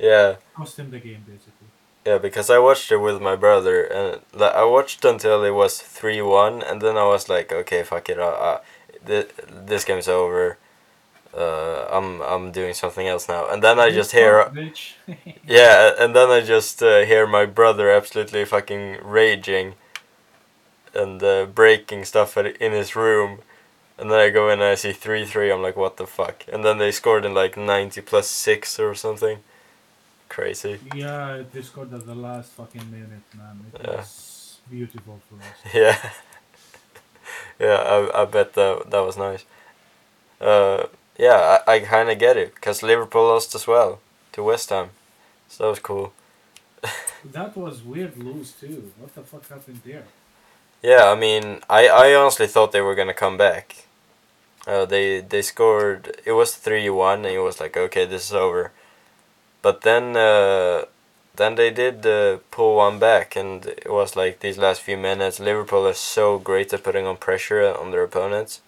[0.00, 1.68] Yeah, Cost him the game basically.
[2.06, 5.78] yeah, because I watched it with my brother, and like, I watched until it was
[5.80, 8.60] three one, and then I was like, okay, fuck it, uh, uh,
[9.06, 9.28] th-
[9.68, 10.56] this game's over.
[11.36, 14.94] Uh, I'm I'm doing something else now, and then I just hear bitch.
[15.46, 19.74] Yeah, and then I just uh, hear my brother absolutely fucking raging
[20.94, 23.40] and uh, breaking stuff at, in his room.
[23.98, 25.52] And then I go in and I see 3 3.
[25.52, 26.44] I'm like, what the fuck?
[26.52, 29.38] And then they scored in like 90 plus 6 or something.
[30.30, 30.78] Crazy.
[30.94, 33.60] yeah, they scored at the last fucking minute, man.
[33.74, 33.96] It Yeah.
[33.96, 35.58] was beautiful for us.
[35.74, 35.98] Yeah.
[37.58, 39.44] yeah, I, I bet that, that was nice.
[40.40, 40.86] Uh,
[41.18, 44.00] yeah, I, I kind of get it because Liverpool lost as well
[44.32, 44.90] to West Ham.
[45.48, 46.12] So that was cool.
[47.32, 48.92] That was weird lose too.
[48.98, 50.04] What the fuck happened there?
[50.82, 53.84] Yeah, I mean, I, I honestly thought they were gonna come back.
[54.66, 56.16] Uh, they they scored.
[56.24, 58.72] It was three one, and it was like, okay, this is over.
[59.62, 60.84] But then uh,
[61.36, 65.40] then they did uh, pull one back, and it was like these last few minutes.
[65.40, 68.60] Liverpool is so great at putting on pressure on their opponents.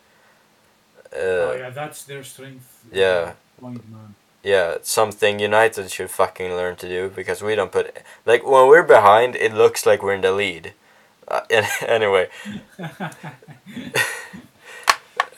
[1.12, 2.84] Uh, oh yeah, that's their strength.
[2.92, 3.32] yeah.
[3.60, 4.14] Point man.
[4.42, 8.82] yeah, something United should fucking learn to do because we don't put like when we're
[8.82, 10.72] behind, it looks like we're in the lead.
[11.28, 11.42] Uh,
[11.86, 12.28] anyway,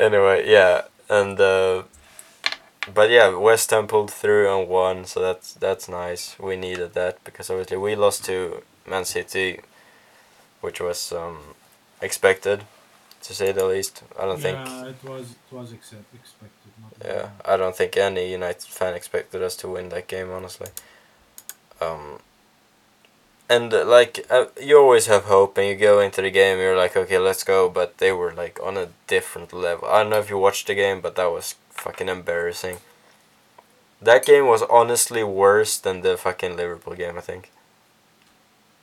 [0.01, 1.83] anyway, yeah, and uh,
[2.93, 6.39] but yeah, West Ham pulled through and won, so that's that's nice.
[6.39, 9.61] We needed that because obviously we lost to Man City,
[10.61, 11.39] which was um,
[12.03, 12.65] expected,
[13.23, 14.03] to say the least.
[14.19, 14.59] I don't think.
[14.59, 16.73] yeah, it was it was accept, expected.
[16.83, 20.69] Not Yeah, I don't think any United fan expected us to win that game, honestly.
[21.81, 22.19] Um,
[23.49, 26.77] and uh, like uh, you always have hope, and you go into the game, you're
[26.77, 27.71] like, okay, let's go.
[27.71, 29.89] But they were like on a different level.
[29.89, 31.55] I don't know if you watched the game, but that was
[31.85, 32.77] fucking embarrassing.
[34.09, 37.17] That game was honestly worse than the fucking Liverpool game.
[37.19, 37.45] I think.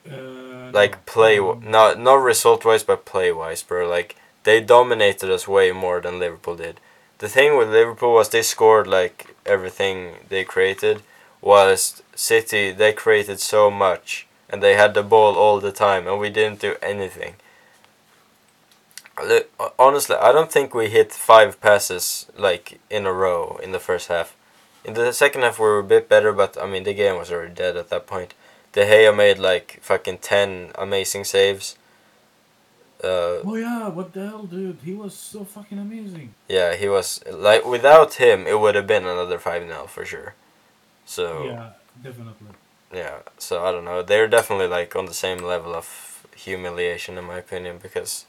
[0.09, 3.81] Uh, Like play, Um, not not result wise, but play wise, bro.
[3.97, 6.75] Like they dominated us way more than Liverpool did.
[7.19, 9.95] The thing with Liverpool was they scored like everything
[10.29, 10.97] they created,
[11.41, 16.19] whilst City they created so much and they had the ball all the time, and
[16.19, 17.33] we didn't do anything.
[19.23, 23.79] Li- Honestly, I don't think we hit five passes like in a row in the
[23.79, 24.35] first half.
[24.83, 27.31] In the second half, we were a bit better, but I mean the game was
[27.31, 28.33] already dead at that point.
[28.73, 31.75] De Gea made like fucking ten amazing saves.
[33.03, 34.77] Uh, Oh yeah, what the hell, dude?
[34.83, 36.33] He was so fucking amazing.
[36.47, 40.35] yeah, he was like without him, it would have been another five 0 for sure.
[41.05, 41.69] So Yeah,
[42.03, 42.47] definitely.
[42.93, 44.03] yeah, so I don't know.
[44.03, 45.87] They're definitely like on the same level of
[46.35, 48.25] humiliation in my opinion because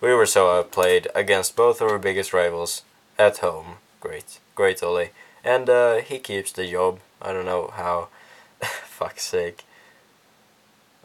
[0.00, 2.82] we were so outplayed against both of our biggest rivals
[3.18, 3.76] at home.
[4.00, 5.08] Great, great Ole,
[5.44, 7.00] and uh, he keeps the job.
[7.20, 8.08] I don't know how.
[8.84, 9.64] Fuck's sake.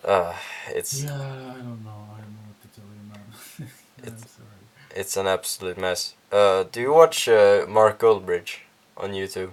[0.03, 0.33] Uh,
[0.69, 2.07] it's Yeah, I don't know.
[2.15, 3.23] I don't know what to tell you, man.
[4.03, 4.99] I'm It's- sorry.
[5.01, 6.13] it's an absolute mess.
[6.31, 8.57] Uh, do you watch uh, Mark Goldbridge
[8.97, 9.51] on YouTube?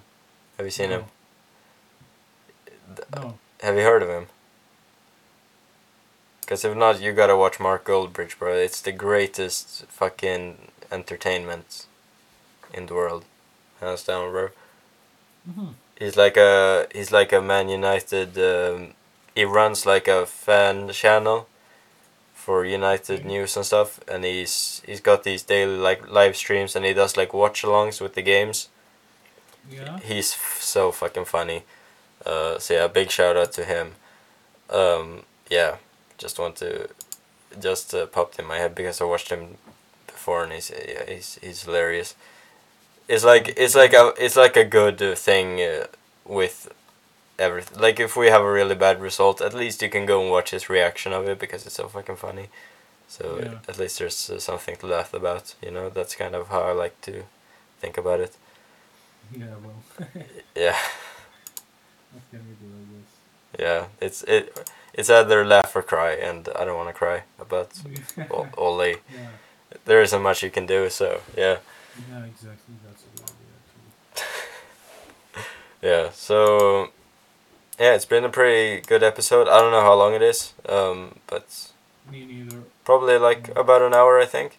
[0.57, 1.05] Have you seen him?
[3.14, 3.38] No.
[3.62, 4.26] Have you heard of him?
[6.53, 8.53] Because if not, you gotta watch Mark Goldbridge, bro.
[8.53, 10.59] It's the greatest fucking
[10.90, 11.86] entertainment
[12.74, 13.24] in the world,
[13.80, 14.50] hands down, bro.
[15.46, 18.36] hmm He's like a he's like a Man United.
[18.36, 18.92] Um,
[19.34, 21.48] he runs like a fan channel
[22.34, 23.24] for United Mhm.
[23.32, 27.16] news and stuff, and he's he's got these daily like live streams, and he does
[27.16, 28.68] like watch-alongs with the games.
[29.70, 30.00] Yeah.
[30.00, 31.62] He's f- so fucking funny.
[32.26, 33.94] Uh, so yeah, big shout out to him.
[34.68, 35.76] Um, yeah,
[36.23, 36.89] just want to
[37.61, 39.43] just uh, popped in my head because I watched him
[40.07, 42.14] before, and he's yeah, he's he's hilarious.
[43.09, 45.87] It's like it's like a it's like a good uh, thing uh,
[46.25, 46.57] with
[47.39, 47.79] everything.
[47.81, 50.51] Like if we have a really bad result, at least you can go and watch
[50.53, 52.49] his reaction of it because it's so fucking funny.
[53.09, 53.59] So Yeah.
[53.68, 55.55] at least there's uh, something to laugh about.
[55.62, 57.25] You know, that's kind of how I like to
[57.81, 58.37] think about it.
[59.37, 59.47] Yeah.
[59.64, 59.83] Well,
[60.55, 60.77] Yeah.
[62.12, 62.66] what can we do?
[62.66, 63.22] I guess.
[63.62, 64.44] Yeah, it's it.
[64.94, 67.70] It's either laugh or cry, and I don't want to cry about
[68.58, 68.86] Ole.
[68.88, 69.30] yeah.
[69.84, 71.06] There isn't much you can do, so
[71.36, 71.56] yeah,
[72.10, 72.24] Yeah.
[72.32, 72.74] Exactly.
[72.84, 73.52] That's a good idea.
[74.12, 75.44] Actually.
[75.88, 76.10] yeah.
[76.12, 76.88] So
[77.78, 79.48] yeah, it's been a pretty good episode.
[79.48, 81.46] I don't know how long it is, um, but
[82.10, 82.62] Me neither.
[82.84, 84.58] probably like about an hour, I think.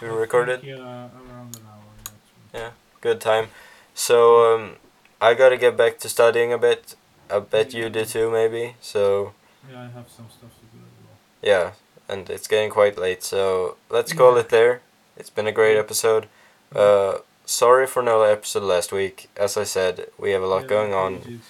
[0.00, 0.60] We I think, recorded.
[0.64, 1.88] Yeah, around an hour.
[2.00, 2.60] Actually.
[2.60, 2.70] Yeah.
[3.00, 3.48] Good time.
[3.94, 4.76] So um,
[5.20, 6.94] I gotta get back to studying a bit.
[7.30, 8.74] I bet you do too, maybe.
[8.80, 9.32] So
[9.70, 11.16] Yeah, I have some stuff to do as well.
[11.42, 11.72] yeah,
[12.08, 13.22] and it's getting quite late.
[13.22, 14.80] So let's call it there.
[15.16, 16.26] It's been a great episode.
[16.74, 19.28] Uh, sorry for no episode last week.
[19.36, 21.40] As I said, we have a lot Yeah, going on.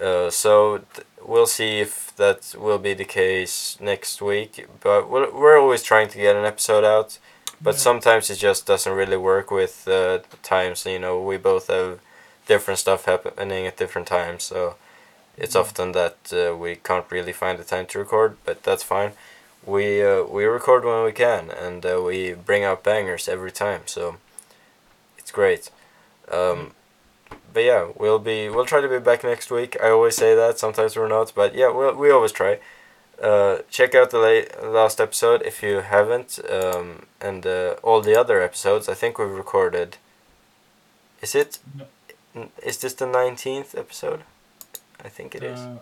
[0.00, 4.66] Uh, so th- we'll see if that will be the case next week.
[4.80, 7.18] But we're, we're always trying to get an episode out.
[7.60, 7.80] But Yeah.
[7.80, 10.84] sometimes it just doesn't really work with uh, times.
[10.86, 12.00] You know, we both have
[12.46, 14.42] different stuff happening at different times.
[14.44, 14.74] So
[15.42, 18.36] it's often that uh, we can't really find the time to record.
[18.46, 19.12] But that's fine.
[19.66, 23.82] We uh, we record when we can, and uh, we bring out bangers every time.
[23.86, 24.16] So
[25.18, 25.70] it's great.
[26.30, 26.72] Um,
[27.52, 29.76] but yeah, we'll be we'll try to be back next week.
[29.82, 30.58] I always say that.
[30.58, 32.58] Sometimes we're not, but yeah, we we always try.
[33.22, 38.18] Uh, check out the la- last episode if you haven't, um, and uh, all the
[38.18, 38.88] other episodes.
[38.88, 39.96] I think we've recorded.
[41.20, 41.58] Is it?
[41.78, 42.48] No.
[42.64, 44.22] Is this the nineteenth episode?
[45.04, 45.58] I think it is.
[45.58, 45.78] Uh,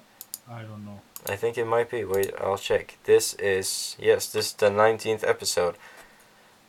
[0.50, 1.00] I don't know.
[1.28, 2.04] I think it might be.
[2.04, 2.96] Wait, I'll check.
[3.04, 5.76] This is yes, this is the nineteenth episode,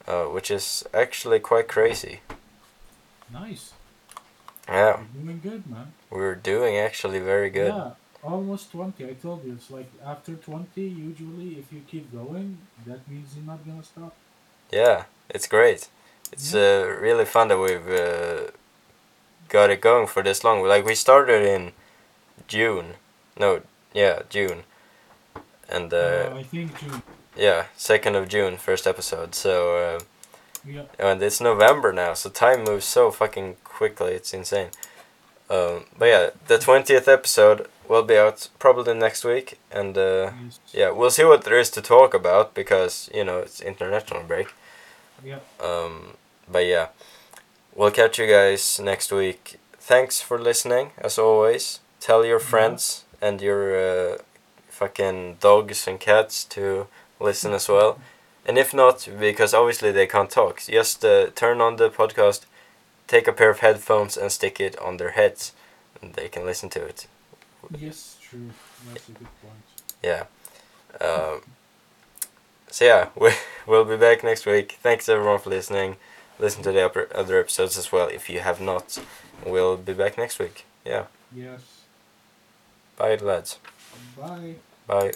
[0.07, 2.19] uh, which is actually quite crazy.
[3.31, 3.73] Nice.
[4.67, 5.93] Yeah, You're doing good, man.
[6.09, 7.73] we're doing actually very good.
[7.73, 7.91] Yeah,
[8.23, 9.03] almost 20.
[9.05, 13.45] I told you, it's like after 20, usually, if you keep going, that means you're
[13.45, 14.13] not gonna stop.
[14.71, 15.89] Yeah, it's great.
[16.31, 18.51] It's uh, really fun that we've uh,
[19.49, 20.63] got it going for this long.
[20.63, 21.71] Like we started in
[22.47, 22.95] June.
[23.39, 23.61] No,
[23.93, 24.63] yeah, June.
[25.69, 27.01] And uh, I think June.
[27.35, 29.35] yeah, second of June, first episode.
[29.35, 29.99] So uh,
[30.65, 34.13] Yeah, and it's November now, so time moves so fucking quickly.
[34.13, 34.69] It's insane.
[35.49, 40.59] Um, but yeah, the twentieth episode will be out probably next week, and uh, yes.
[40.71, 44.47] yeah, we'll see what there is to talk about because you know it's international break.
[45.23, 45.39] Yeah.
[45.59, 46.15] Um,
[46.49, 46.87] but yeah,
[47.75, 49.59] we'll catch you guys next week.
[49.77, 51.80] Thanks for listening, as always.
[52.01, 54.17] Tell your friends and your uh,
[54.69, 56.87] fucking dogs and cats to
[57.19, 57.99] listen as well.
[58.45, 62.41] And if not, because obviously they can't talk, just uh, turn on the podcast,
[63.07, 65.53] take a pair of headphones, and stick it on their heads,
[66.01, 67.05] and they can listen to it.
[67.77, 68.49] Yes, true.
[68.87, 69.63] That's a good point.
[70.01, 70.23] Yeah.
[70.99, 71.41] Um,
[72.71, 73.31] so yeah, we
[73.67, 74.79] we'll be back next week.
[74.81, 75.97] Thanks everyone for listening.
[76.39, 78.97] Listen to the upper, other episodes as well if you have not.
[79.45, 80.65] We'll be back next week.
[80.83, 81.05] Yeah.
[81.31, 81.80] Yes.
[82.97, 83.59] Bye lads.
[84.17, 84.55] Bye.
[84.87, 85.11] Bye.